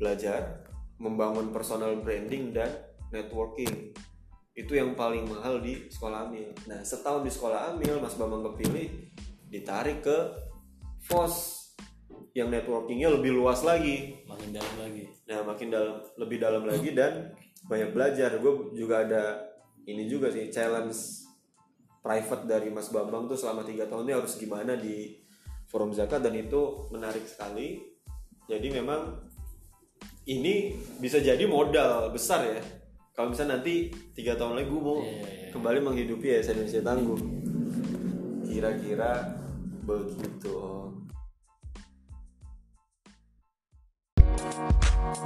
[0.00, 0.64] Belajar
[1.00, 2.72] membangun personal branding dan
[3.12, 3.92] networking.
[4.56, 6.52] Itu yang paling mahal di sekolah Amil.
[6.68, 9.12] Nah setahun di sekolah Amil, Mas Bambang kepilih
[9.50, 10.18] ditarik ke
[11.04, 11.59] FOS
[12.34, 14.22] yang networkingnya lebih luas lagi.
[14.26, 17.30] makin dalam lagi Nah makin dalam, lebih dalam lagi dan
[17.70, 18.34] banyak belajar.
[18.42, 19.22] Gue juga ada
[19.86, 21.26] ini juga sih challenge
[22.02, 25.20] private dari Mas Bambang tuh selama tiga tahun ini harus gimana di
[25.70, 27.78] forum zakat dan itu menarik sekali.
[28.50, 29.22] Jadi memang
[30.26, 32.62] ini bisa jadi modal besar ya.
[33.14, 35.48] Kalau misalnya nanti tiga tahun lagi gue mau Iya, iya, iya.
[35.54, 37.20] kembali menghidupi ya Indonesia Tangguh.
[38.50, 39.12] Kira-kira
[39.86, 40.79] begitu.
[45.10, 45.18] Yang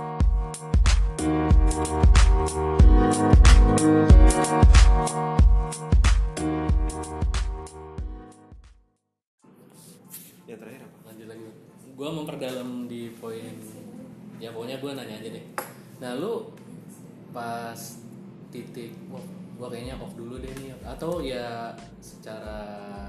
[10.56, 10.98] terakhir apa?
[11.04, 11.44] lanjut lagi
[11.94, 13.52] gue memperdalam di poin
[14.40, 15.44] ya pokoknya gue nanya aja deh
[16.00, 16.48] nah lu
[17.36, 17.76] pas
[18.48, 19.20] titik wah
[19.60, 23.04] gue kayaknya off dulu deh nih atau ya secara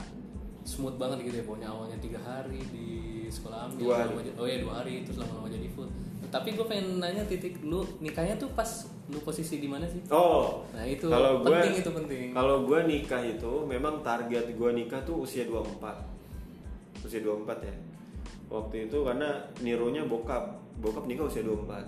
[0.67, 4.33] smooth banget gitu ya pokoknya awalnya tiga hari di sekolah ambil Dua hari.
[4.35, 5.89] oh ya dua hari terus lama-lama jadi full
[6.35, 8.67] tapi gue pengen nanya titik lu nikahnya tuh pas
[9.07, 10.03] lu posisi di mana sih?
[10.11, 12.27] Oh, nah itu Kalau gue- penting itu penting.
[12.35, 15.95] Kalau gue nikah itu memang target gue nikah tuh usia 24
[17.07, 17.75] Usia 24 ya.
[18.51, 20.59] Waktu itu karena nirunya bokap.
[20.83, 21.87] Bokap nikah usia 24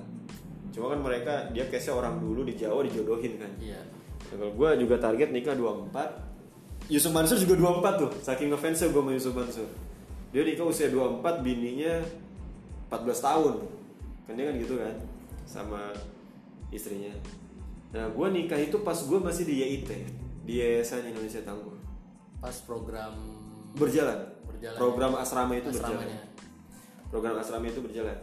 [0.72, 3.52] Cuma kan mereka dia case orang dulu di Jawa dijodohin kan.
[3.60, 3.84] Iya.
[4.32, 8.12] Nah, Kalau gue juga target nikah 24 Yusuf Mansur juga 24 tuh.
[8.24, 9.68] Saking ngefansnya gue sama Yusuf Mansur.
[10.32, 12.00] Dia nikah usia 24 bininya
[12.88, 13.77] 14 tahun
[14.28, 14.96] Kan dia kan gitu kan
[15.48, 15.96] Sama
[16.70, 17.16] istrinya.
[17.96, 19.90] Nah gue nikah itu pas gue masih di YIT
[20.44, 21.78] Di Yayasan Indonesia Tangguh
[22.38, 23.14] pas program
[23.74, 24.20] Berjalan.
[24.46, 24.78] Berjalan.
[24.78, 26.22] Program asrama itu asramanya.
[26.22, 26.36] Berjalan
[27.08, 28.18] Program asrama itu berjalan.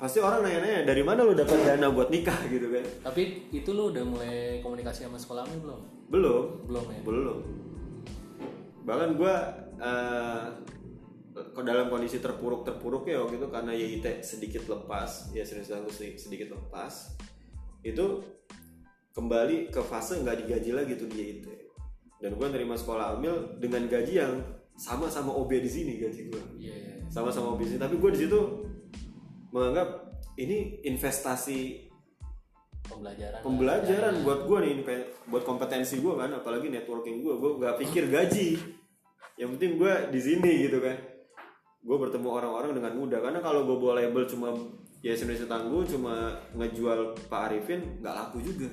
[0.00, 2.34] Pasti orang nanya-nanya dari mana lu dapat dana buat nikah?
[2.48, 2.86] gitu kan.
[3.06, 5.80] Tapi itu lu udah mulai komunikasi sama sekolah lu belum?
[6.10, 6.44] Belum.
[6.66, 7.00] Belum ya?
[7.04, 7.38] belum.
[8.82, 9.34] Bahkan gue
[9.78, 9.94] ke
[11.62, 16.52] dalam kondisi terpuruk terpuruk ya waktu itu karena YIT sedikit lepas ya serius aku sedikit
[16.52, 17.16] lepas
[17.80, 18.20] itu
[19.12, 21.46] kembali ke fase nggak digaji lagi tuh di YIT
[22.20, 24.34] dan gue nerima sekolah amil dengan gaji yang
[24.76, 26.94] sama sama OB di sini gaji gue Iya, iya.
[27.08, 28.40] sama sama OB di sini tapi gue di situ
[29.52, 29.88] menganggap
[30.36, 31.90] ini investasi
[32.82, 33.40] Pembelajaran.
[33.46, 34.24] pembelajaran Ya, ya.
[34.26, 34.74] buat gue nih
[35.30, 38.58] buat kompetensi gue kan apalagi networking gue gue nggak pikir gaji
[39.38, 40.96] yang penting gue di sini gitu kan
[41.82, 44.54] gue bertemu orang-orang dengan mudah karena kalau gue bawa label cuma
[45.02, 48.70] ya Indonesia Tangguh cuma ngejual Pak Arifin nggak laku juga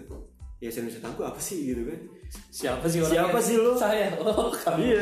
[0.61, 1.99] ya Indonesia Tangguh apa sih gitu kan
[2.29, 3.25] Siapa sih orangnya?
[3.25, 3.73] Siapa sih lu?
[3.73, 4.13] Saya.
[4.21, 4.77] Oh, kamu.
[4.85, 5.01] iya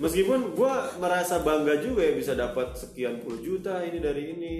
[0.00, 4.54] meskipun gue merasa bangga juga ya bisa dapat sekian puluh juta ini dari ini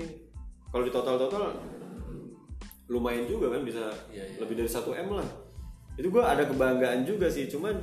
[0.68, 1.56] kalau di total total
[2.92, 4.36] lumayan juga kan bisa Iya, iya.
[4.44, 5.28] lebih dari 1 m lah
[5.96, 7.80] itu gue ada kebanggaan juga sih cuman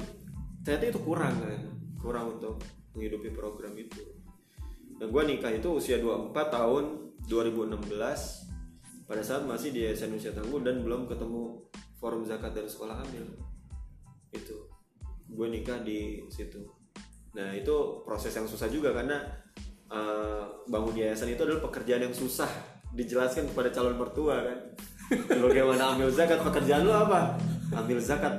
[0.62, 1.62] ternyata itu kurang kan
[1.98, 2.62] kurang untuk
[2.94, 3.98] menghidupi program itu
[5.00, 6.84] dan gue nikah itu usia 24 tahun
[7.32, 7.88] 2016
[9.08, 11.64] pada saat masih di Yayasan Indonesia Tangguh dan belum ketemu
[12.04, 13.32] forum zakat dan sekolah hamil
[14.36, 14.68] itu.
[15.32, 16.68] Gue nikah di situ.
[17.32, 19.24] Nah itu proses yang susah juga karena
[19.88, 22.52] eh, bangun yayasan itu adalah pekerjaan yang susah.
[22.92, 24.60] Dijelaskan kepada calon mertua kan.
[25.48, 26.44] Bagaimana ambil zakat?
[26.44, 27.40] Pekerjaan lu apa?
[27.72, 28.36] Ambil zakat.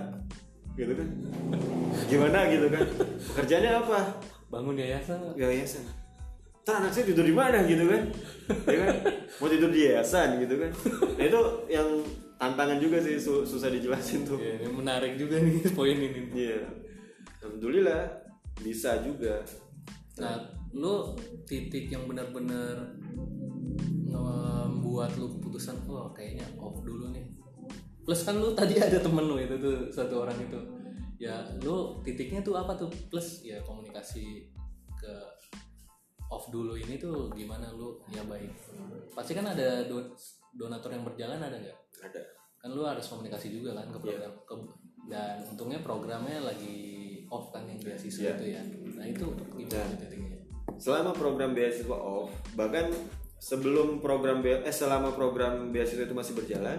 [0.77, 1.09] Gitu kan.
[2.07, 2.39] Gimana?
[2.53, 2.85] Gitu kan.
[3.33, 3.99] Pekerjaannya apa?
[4.51, 5.35] Bangun yayasan.
[5.39, 6.00] yayasan
[6.61, 8.03] Ntar anak saya tidur di mana gitu kan
[8.67, 8.95] ya kan
[9.39, 10.71] mau tidur di yayasan gitu kan
[11.17, 11.89] nah itu yang
[12.37, 16.21] tantangan juga sih su- susah dijelasin tuh Ya, ini menarik juga nih poin ini.
[16.33, 16.61] iya
[17.41, 18.03] alhamdulillah
[18.59, 19.41] bisa juga
[20.21, 20.37] Nah,
[20.77, 21.17] lu
[21.49, 22.93] titik yang benar-benar
[24.05, 27.25] membuat lu keputusan, oh kayaknya off dulu nih.
[28.05, 30.61] Plus kan lu tadi ada temen lu itu tuh satu orang itu.
[31.17, 32.93] Ya, lu titiknya tuh apa tuh?
[33.09, 34.53] Plus ya komunikasi
[34.93, 35.13] ke
[36.31, 38.51] off dulu ini tuh gimana lu ya baik.
[39.11, 40.15] Pasti kan ada do-
[40.53, 41.79] donatur yang berjalan ada nggak?
[42.01, 42.23] ada
[42.57, 44.75] Kan lu harus komunikasi juga kan ke program ke-
[45.07, 46.77] dan untungnya programnya lagi
[47.27, 48.33] off kan yang beasiswa Iya.
[48.33, 48.63] itu ya.
[48.93, 50.39] Nah, itu gimana titiknya?
[50.77, 52.89] selama program beasiswa off bahkan
[53.37, 56.79] sebelum program be- eh selama program beasiswa itu masih berjalan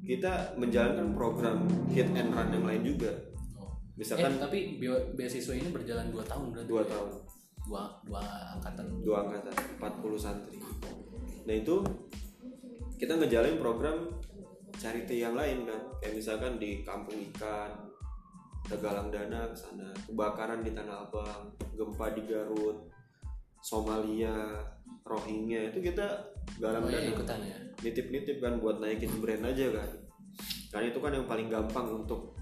[0.00, 3.12] kita menjalankan program hit and run yang lain juga
[3.54, 3.72] Oh.
[3.94, 6.96] misalkan eh, tapi be- beasiswa ini berjalan 2 tahun berarti dua ya?
[7.66, 8.22] Dua dua
[8.58, 8.86] angkatan.
[9.02, 10.58] Dua angkatan 40 santri.
[11.46, 11.76] Nah itu
[12.98, 14.10] kita ngejalanin program
[14.78, 15.80] charity yang lain kan?
[16.02, 17.92] Kayak misalkan di kampung ikan
[18.62, 22.78] kita galang dana ke sana kebakaran di tanah abang gempa di garut
[23.58, 24.62] Somalia
[25.02, 26.06] Rohingya itu kita
[26.62, 27.10] galang oh ya dana.
[27.10, 27.58] ikutan ya?
[27.82, 29.90] Nitip-nitip kan buat naikin brand aja kan?
[30.70, 32.38] Karena itu kan yang paling gampang untuk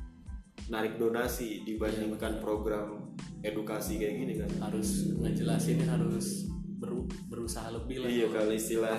[0.69, 4.51] narik donasi dibandingkan program edukasi kayak gini kan.
[4.61, 8.09] Harus ngejelasin harus beru- berusaha lebih lah.
[8.09, 8.97] Iya kalau istilah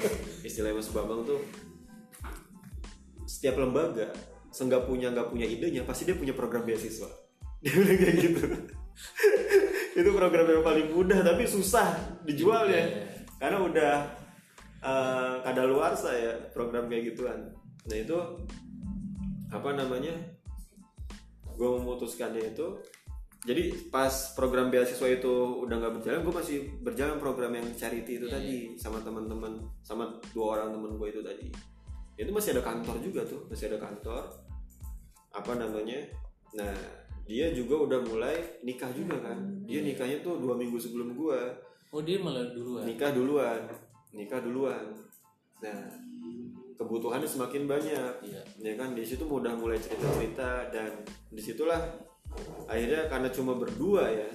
[0.48, 1.40] istilah Mas Bambang tuh
[3.24, 4.12] setiap lembaga
[4.52, 7.08] senggak punya nggak punya idenya pasti dia punya program beasiswa.
[7.62, 8.42] Dia bilang kayak gitu.
[10.02, 11.94] Itu program yang paling mudah tapi susah
[12.26, 12.86] dijual ya Iya.
[13.38, 13.94] karena udah
[14.82, 17.38] uh, kadaluarsa ya program kayak gituan.
[17.86, 18.18] Nah itu
[19.46, 20.14] apa namanya
[21.54, 22.66] gue memutuskannya itu
[23.42, 25.34] jadi pas program beasiswa itu
[25.66, 30.58] udah nggak berjalan gue masih berjalan program yang charity itu tadi sama teman-teman sama dua
[30.58, 31.48] orang teman gue itu tadi.
[32.14, 34.30] Itu masih ada kantor juga tuh masih ada kantor.
[35.34, 36.06] Apa namanya?
[36.54, 36.76] Nah
[37.26, 39.42] dia juga udah mulai nikah juga kan.
[39.66, 41.40] Dia nikahnya tuh dua minggu sebelum gue
[41.90, 42.86] oh dia malah duluan?
[42.86, 43.62] Nikah duluan
[44.12, 44.86] nikah duluan.
[45.64, 45.82] Nah
[46.78, 48.14] kebutuhannya semakin banyak.
[48.22, 48.42] Iya.
[48.62, 52.11] Ya kan di situ udah mulai cerita cerita dan di situlah
[52.70, 54.28] akhirnya karena cuma berdua ya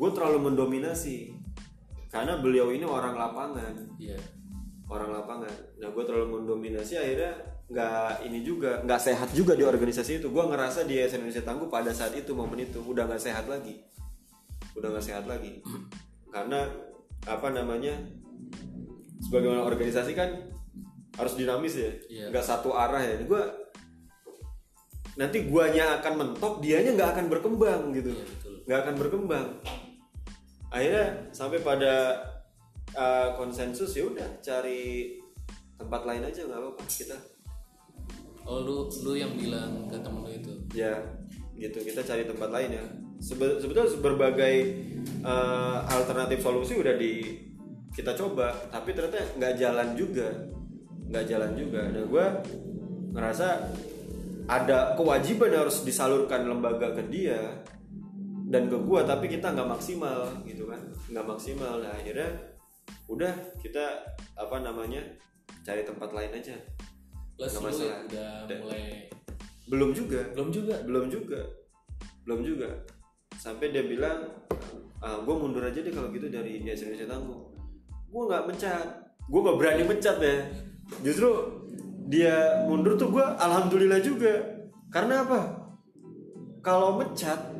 [0.00, 1.36] gue terlalu mendominasi.
[2.10, 3.74] Karena beliau ini orang lapangan.
[4.00, 4.18] Iya.
[4.88, 5.52] Orang lapangan.
[5.78, 7.36] Nah gue terlalu mendominasi akhirnya
[7.70, 10.32] nggak ini juga nggak sehat juga di organisasi itu.
[10.32, 13.84] Gue ngerasa di SN Indonesia Tangguh pada saat itu momen itu udah nggak sehat lagi.
[14.74, 15.62] Udah nggak sehat lagi.
[16.32, 16.66] Karena
[17.28, 17.94] apa namanya
[19.20, 20.48] sebagaimana organisasi kan
[21.14, 21.92] harus dinamis ya.
[22.08, 22.26] Iya.
[22.34, 23.22] nggak satu arah ya.
[23.22, 23.38] Gue
[25.20, 28.16] nanti guanya akan mentok dianya nggak akan berkembang gitu.
[28.16, 28.24] Iya
[28.70, 29.48] nggak akan berkembang.
[30.70, 32.22] Akhirnya sampai pada
[32.94, 35.18] uh, konsensus ya udah cari
[35.74, 37.18] tempat lain aja nggak apa-apa kita.
[38.46, 40.54] Oh lu lu yang bilang ke temen lu itu?
[40.70, 40.94] Ya
[41.58, 42.84] gitu kita cari tempat lain ya.
[43.18, 44.56] Sebe- sebetulnya berbagai
[45.26, 47.42] uh, alternatif solusi udah di
[47.90, 50.30] kita coba tapi ternyata nggak jalan juga.
[51.10, 51.82] Nggak jalan juga.
[51.90, 52.26] Dan gue
[53.18, 53.46] ngerasa
[54.46, 57.60] ada kewajiban harus disalurkan lembaga ke dia
[58.50, 60.80] dan ke gue tapi kita nggak maksimal gitu kan?
[61.10, 61.74] Nggak maksimal.
[61.82, 62.30] Nah akhirnya
[63.06, 63.84] udah kita
[64.34, 65.02] apa namanya
[65.62, 66.56] cari tempat lain aja.
[67.36, 67.98] Plus Nggak masalah.
[68.06, 68.84] udah Dan- mulai
[69.70, 70.20] belum juga.
[70.34, 70.74] Belum juga?
[70.82, 71.40] Belum juga.
[72.26, 72.68] Belum juga.
[73.38, 74.26] Sampai dia bilang
[75.00, 77.40] ah, gue mundur aja deh kalau gitu dari Yes Indonesia Tangguh
[78.10, 78.86] gue nggak mencat.
[79.30, 80.36] Gue nggak berani mencat ya.
[81.06, 81.30] Justru
[82.10, 84.66] dia mundur tuh gue alhamdulillah juga.
[84.90, 85.40] Karena apa?
[86.66, 87.54] Kalau mencat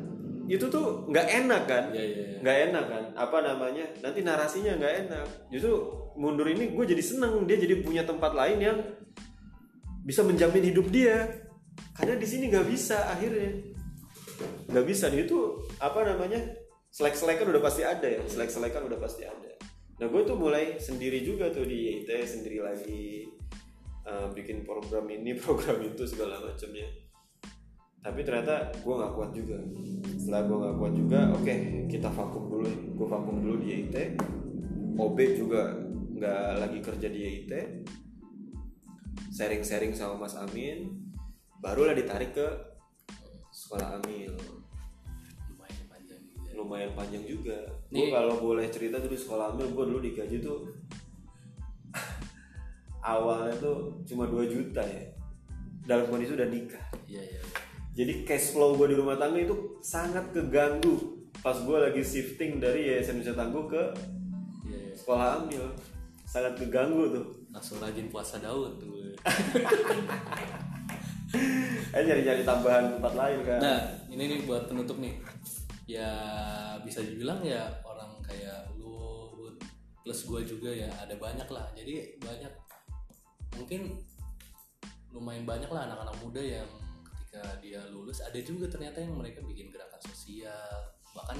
[0.51, 1.83] itu tuh nggak enak kan?
[1.95, 2.37] Iya iya iya.
[2.43, 3.03] nggak enak kan?
[3.15, 3.87] Apa namanya?
[4.03, 5.27] Nanti narasinya nggak enak.
[5.47, 5.71] Justru
[6.19, 7.47] mundur ini gue jadi seneng.
[7.47, 8.77] Dia jadi punya tempat lain yang
[10.03, 11.31] bisa menjamin hidup dia.
[11.95, 13.55] Karena di sini nggak bisa akhirnya.
[14.67, 15.07] Nggak bisa.
[15.07, 16.59] Dia itu apa namanya?
[16.91, 18.19] Selek selekan udah pasti ada ya.
[18.27, 19.55] Selek selekan udah pasti ada.
[20.03, 23.31] Nah gue tuh mulai sendiri juga tuh di YIT sendiri lagi
[24.05, 26.87] eh, bikin program ini program itu segala macamnya.
[28.01, 29.57] Tapi ternyata gue nggak kuat juga.
[30.17, 31.53] Setelah gue nggak kuat juga oke
[31.85, 32.65] kita vakum dulu
[32.97, 33.95] gue vakum dulu di YIT
[34.97, 35.77] OB juga
[36.17, 37.53] nggak lagi kerja di YIT
[39.31, 40.97] sharing-sharing sama Mas Amin.
[41.61, 42.47] Barulah ditarik ke
[43.53, 44.33] sekolah Amil.
[45.53, 46.49] Lumayan panjang juga.
[46.57, 47.59] Lumayan panjang juga.
[47.93, 50.59] Gue kalau boleh cerita tuh di sekolah Amil gue dulu digaji tuh
[53.01, 55.03] awalnya tuh cuma 2 juta ya.
[55.85, 56.85] Dalam kondisi udah nikah.
[57.09, 57.41] Iya iya.
[57.91, 61.19] Jadi cash flow gue di rumah tangga itu sangat keganggu.
[61.41, 63.83] Pas gue lagi shifting dari Yayasan Indonesia Tangguh ke
[64.69, 64.93] iya iya.
[64.95, 65.65] sekolah ambil.
[66.23, 67.25] Sangat keganggu tuh.
[67.51, 69.01] Langsung rajin puasa Daud tuh
[71.95, 73.79] eh nyari nyari tambahan tempat lain kan nah
[74.11, 75.15] ini nih buat penutup nih.
[75.87, 76.11] Ya
[76.83, 79.51] bisa dibilang ya orang kayak lu
[80.01, 81.67] plus gue juga ya ada banyak lah.
[81.75, 82.51] Jadi banyak
[83.61, 84.01] mungkin
[85.13, 86.69] lumayan banyak lah anak-anak muda yang
[87.05, 91.37] ketika dia lulus ada juga ternyata yang mereka bikin gerakan sosial bahkan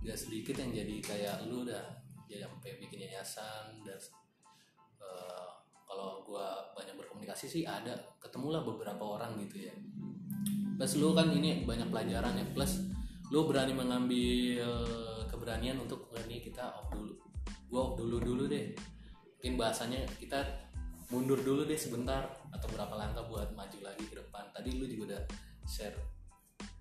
[0.00, 4.00] nggak sedikit yang jadi kayak lu dah jadi sampai bikin yayasan dan
[5.02, 5.48] eh,
[5.84, 9.74] kalau gua banyak berkomunikasi sih ada ketemulah beberapa orang gitu ya.
[10.78, 12.86] Plus lu kan ini banyak pelajaran ya plus
[13.34, 14.62] lu berani mengambil
[15.26, 17.18] keberanian untuk "Wah, ini kita off dulu
[17.66, 18.72] gua off dulu dulu deh.
[19.36, 20.38] Mungkin bahasanya kita
[21.10, 22.22] mundur dulu deh sebentar
[22.54, 24.46] atau berapa langkah buat maju lagi ke depan.
[24.54, 25.22] Tadi lu juga udah
[25.66, 25.98] share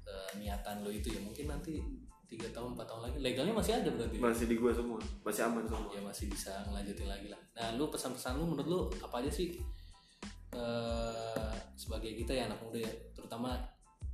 [0.06, 1.20] eh, niatan lu itu ya.
[1.22, 1.82] Mungkin nanti
[2.30, 3.18] tiga tahun empat tahun lagi.
[3.26, 4.18] Legalnya masih ada berarti?
[4.22, 5.02] Masih di gua semua.
[5.26, 5.90] Masih aman semua.
[5.90, 7.42] Ya masih bisa ngelanjutin lagi lah.
[7.58, 9.58] Nah lu pesan-pesan lu menurut lu apa aja sih
[10.50, 12.94] eh sebagai kita ya anak muda ya?
[13.18, 13.58] Terutama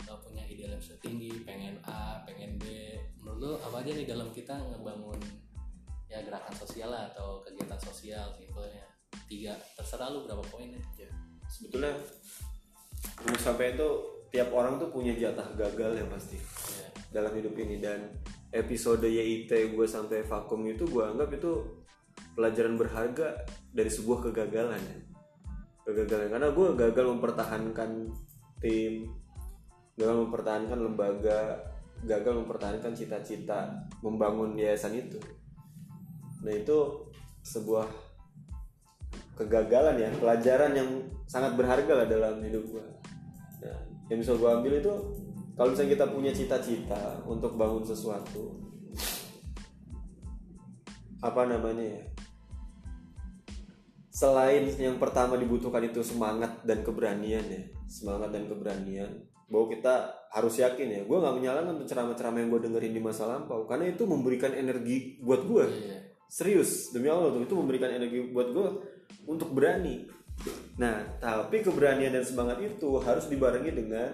[0.07, 2.95] eh, punya idealisme tinggi pengen A pengen B.
[3.19, 5.19] Menurut lu apa aja nih dalam kita ngebangun
[6.07, 8.94] ya gerakan sosial lah atau kegiatan sosial simpelnya
[9.25, 10.81] tiga terserah lu berapa poinnya.
[10.97, 11.09] Ya.
[11.45, 11.93] sebetulnya
[13.37, 13.89] sampai itu
[14.33, 16.37] tiap orang tuh punya jatah gagal ya pasti
[16.81, 16.87] ya.
[17.13, 17.79] dalam hidup ini.
[17.79, 18.11] Dan
[18.51, 21.83] episode YIT gue sampai vakum itu gue anggap itu
[22.35, 24.81] pelajaran berharga dari sebuah kegagalan.
[24.81, 24.97] Ya
[25.85, 26.27] kegagalan.
[26.33, 27.91] Karena gue gagal mempertahankan
[28.59, 29.13] tim
[29.95, 31.39] gagal mempertahankan lembaga
[32.03, 35.17] gagal mempertahankan cita-cita membangun yayasan itu.
[36.43, 37.09] Nah itu
[37.45, 37.87] sebuah
[39.35, 40.89] kegagalan ya pelajaran yang
[41.27, 42.85] sangat berharga lah dalam hidup gue
[43.61, 44.93] nah, yang bisa gue ambil itu
[45.55, 48.59] kalau misalnya kita punya cita-cita untuk bangun sesuatu
[51.23, 52.03] apa namanya ya
[54.15, 59.11] selain yang pertama dibutuhkan itu semangat dan keberanian ya semangat dan keberanian
[59.51, 59.93] bahwa kita
[60.31, 63.91] harus yakin ya gue nggak menyalahkan untuk ceramah-ceramah yang gue dengerin di masa lampau karena
[63.91, 65.99] itu memberikan energi buat gue Iya.
[66.31, 68.67] serius demi Allah tuh itu memberikan energi buat gue
[69.25, 70.05] untuk berani.
[70.77, 74.11] Nah tapi keberanian dan semangat itu harus dibarengi dengan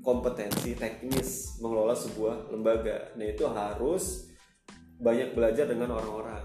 [0.00, 3.12] kompetensi teknis mengelola sebuah lembaga.
[3.16, 4.32] Nah itu harus
[5.00, 6.44] banyak belajar dengan orang-orang.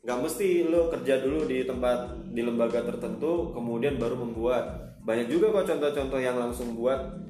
[0.00, 4.96] Nggak mesti lo kerja dulu di tempat di lembaga tertentu kemudian baru membuat.
[5.00, 7.20] Banyak juga kok contoh-contoh yang langsung buat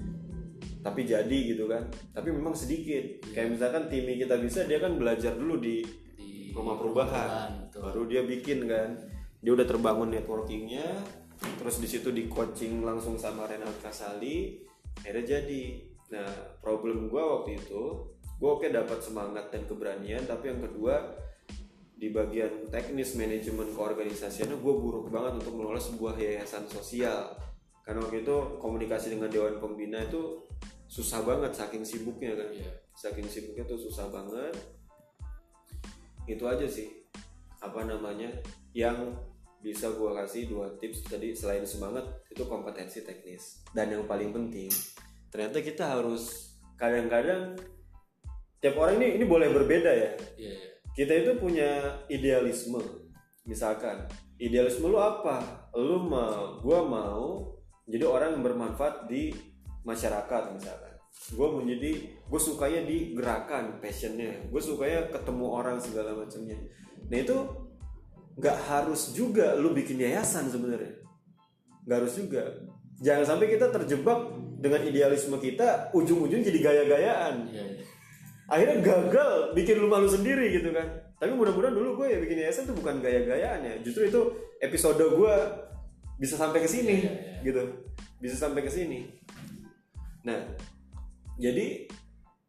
[0.81, 1.87] tapi jadi gitu kan.
[2.15, 3.27] Tapi memang sedikit.
[3.35, 5.83] Kayak misalkan tim kita bisa dia kan belajar dulu di
[6.15, 7.71] di rumah perubahan.
[7.81, 9.10] baru dia bikin kan
[9.41, 11.01] dia udah terbangun networkingnya
[11.57, 14.61] terus di situ di coaching langsung sama Renald Kasali
[15.01, 15.65] akhirnya jadi.
[16.13, 16.29] Nah
[16.61, 17.83] problem gua waktu itu
[18.37, 21.17] gua oke dapat semangat dan keberanian tapi yang kedua
[22.01, 27.37] di bagian teknis manajemen keorganisasiannya gue buruk banget untuk mengelola sebuah yayasan sosial.
[27.85, 30.49] Karena waktu itu komunikasi dengan dewan pembina itu
[30.89, 32.49] susah banget saking sibuknya kan.
[32.57, 32.73] Iya.
[32.97, 34.57] saking sibuknya tuh susah banget.
[36.25, 37.05] Itu aja sih.
[37.61, 38.33] Apa namanya?
[38.73, 39.13] Yang
[39.61, 43.65] bisa gua kasih dua tips tadi selain semangat itu kompetensi teknis.
[43.73, 44.73] Dan yang paling penting
[45.31, 47.55] ternyata kita harus kadang-kadang
[48.59, 50.11] tiap orang ini ini boleh berbeda ya.
[50.37, 50.71] Iya iya.
[50.97, 52.83] kita itu punya idealisme.
[53.47, 55.71] Misalkan idealisme lu apa?
[55.77, 57.51] Lu mau gua mau
[57.91, 59.35] jadi orang yang bermanfaat di
[59.83, 60.95] masyarakat misalkan.
[61.35, 64.47] Gue menjadi gue sukanya di gerakan passionnya.
[64.47, 66.55] Gue sukanya ketemu orang segala macamnya.
[67.11, 67.37] Nah itu
[68.39, 71.01] nggak harus juga lu bikin yayasan sebenarnya.
[71.87, 72.43] Nggak harus juga.
[73.01, 74.21] Jangan sampai kita terjebak
[74.61, 77.49] dengan idealisme kita ujung-ujung jadi gaya-gayaan.
[77.49, 77.85] Iya iya.
[78.51, 80.85] akhirnya gagal bikin lu malu sendiri gitu kan.
[81.23, 83.75] Tapi mudah-mudahan dulu gue ya bikin yayasan itu bukan gaya-gayaan ya.
[83.81, 84.21] Justru itu
[84.59, 85.35] episode gue
[86.21, 87.47] bisa sampai ke sini Iya, iya.
[87.47, 87.63] gitu.
[88.21, 89.07] Bisa sampai ke sini.
[90.27, 90.51] Nah
[91.41, 91.89] jadi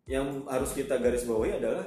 [0.10, 1.86] yang harus kita garis bawahi adalah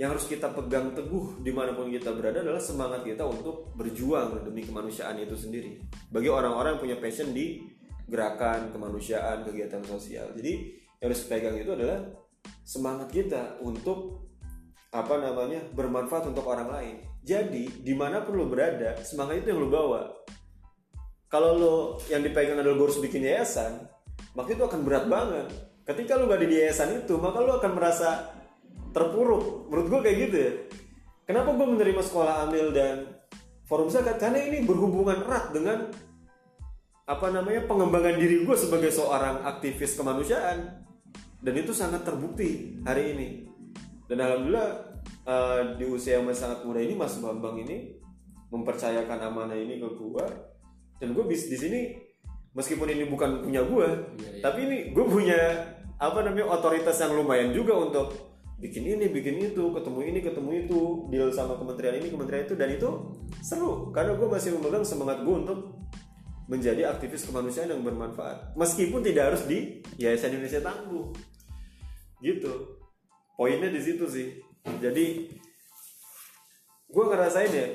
[0.00, 4.48] yang harus kita pegang teguh di mana pun kita berada adalah semangat kita untuk berjuang
[4.48, 5.76] demi kemanusiaan itu sendiri.
[6.08, 7.60] Bagi orang-orang yang punya passion di
[8.08, 10.32] gerakan kemanusiaan kegiatan sosial.
[10.32, 10.72] Jadi
[11.04, 12.16] yang harus pegang itu adalah
[12.64, 14.24] semangat kita untuk
[14.88, 16.96] apa namanya bermanfaat untuk orang lain.
[17.20, 20.16] Jadi di mana pun lo berada semangat itu yang lo bawa.
[21.28, 21.76] Kalau lo
[22.08, 23.84] yang dipegang adalah gue harus bikin yayasan
[24.32, 25.52] maka itu akan berat banget.
[25.84, 28.39] Ketika lo gak di yayasan itu maka lo akan merasa
[28.90, 29.70] terpuruk.
[29.70, 30.52] Menurut gue kayak gitu ya.
[31.26, 33.06] Kenapa gue menerima sekolah amil dan
[33.66, 34.18] forum zakat?
[34.18, 35.90] Karena ini berhubungan erat dengan
[37.06, 40.82] apa namanya pengembangan diri gue sebagai seorang aktivis kemanusiaan.
[41.40, 43.28] Dan itu sangat terbukti hari ini.
[44.10, 44.68] Dan alhamdulillah
[45.26, 48.00] eh, di usia yang masih sangat muda ini Mas Bambang ini
[48.50, 50.26] mempercayakan amanah ini ke gue
[50.98, 51.80] dan gue bis di sini
[52.52, 53.88] meskipun ini bukan punya gue
[54.18, 54.42] Iya, iya.
[54.42, 55.40] tapi ini gue punya
[55.96, 58.29] apa namanya otoritas yang lumayan juga untuk
[58.60, 62.68] bikin ini bikin itu ketemu ini ketemu itu deal sama kementerian ini kementerian itu dan
[62.68, 62.88] itu
[63.40, 63.88] seru.
[63.90, 65.80] Karena gue masih memegang semangat gue untuk
[66.44, 68.52] menjadi aktivis kemanusiaan yang bermanfaat.
[68.54, 71.08] Meskipun tidak harus di Yayasan Indonesia Tangguh
[72.20, 72.76] gitu.
[73.40, 74.28] Poinnya di situ sih.
[74.84, 75.32] Jadi
[76.90, 77.66] gue ngerasain ya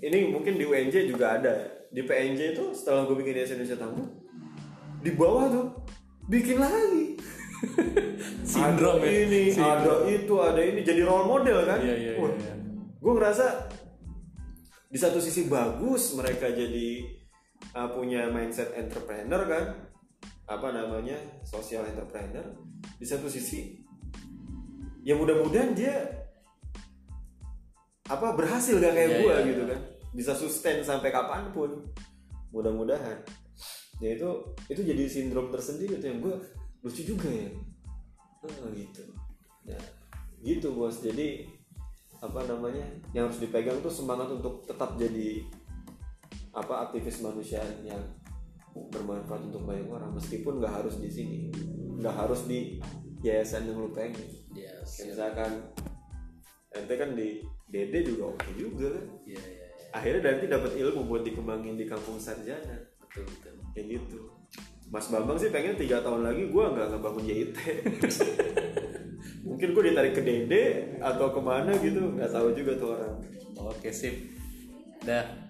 [0.00, 1.52] ini mungkin di UNJ juga ada
[1.92, 4.08] di PNJ itu setelah gue bikin Yayasan Indonesia Tangguh
[5.02, 5.66] di bawah tuh
[6.30, 7.18] bikin lagi
[8.50, 9.18] Sindrom ada ya.
[9.26, 9.72] ini Sindrom.
[9.78, 10.80] ada itu ada ini.
[10.82, 11.78] Jadi role model kan?
[11.80, 12.54] Iya, iya, iya, iya.
[13.02, 13.46] gue ngerasa
[14.92, 16.88] di satu sisi bagus mereka jadi
[17.74, 19.64] uh, punya mindset entrepreneur kan?
[20.50, 21.16] Apa namanya?
[21.46, 22.44] Social entrepreneur.
[22.98, 23.78] Di satu sisi
[25.02, 25.98] ya mudah-mudahan dia
[28.06, 29.80] apa berhasil gak kayak Iya, gue iya, gitu kan?
[30.12, 31.90] Bisa sustain sampai kapan pun.
[32.52, 33.24] Mudah-mudahan.
[34.02, 34.28] Ya itu
[34.66, 36.36] itu jadi sindrom tersendiri tuh yang gue
[36.82, 37.50] lucu juga ya?
[38.42, 39.02] Oh, gitu.
[39.62, 39.78] Ya
[40.42, 40.98] gitu bos.
[41.00, 41.46] Jadi
[42.22, 42.82] apa namanya
[43.14, 45.42] yang harus dipegang tuh semangat untuk tetap jadi
[46.54, 47.98] apa aktivis manusia yang
[48.94, 51.38] bermanfaat untuk banyak orang meskipun nggak harus di sini
[51.98, 52.78] nggak harus di
[53.26, 54.22] yayasan yang lu pengen
[54.52, 55.00] Yes.
[55.00, 55.52] Kayak misalkan
[56.76, 57.40] ente kan di
[57.72, 59.06] Dede juga oke juga kan?
[59.24, 59.88] Iya, iya, iya.
[59.96, 62.84] akhirnya nanti dapat ilmu buat dikembangin di kampung sarjana.
[63.00, 63.56] Betul, betul.
[63.72, 64.20] kayak gitu
[64.92, 67.56] Mas Bambang sih pengen tiga tahun lagi gue nggak ngebangun JIT
[69.48, 70.64] mungkin gue ditarik ke Dede
[71.00, 73.16] atau ke mana gitu nggak tahu juga tuh orang
[73.62, 74.14] Oke, sip.
[75.06, 75.41] Dah.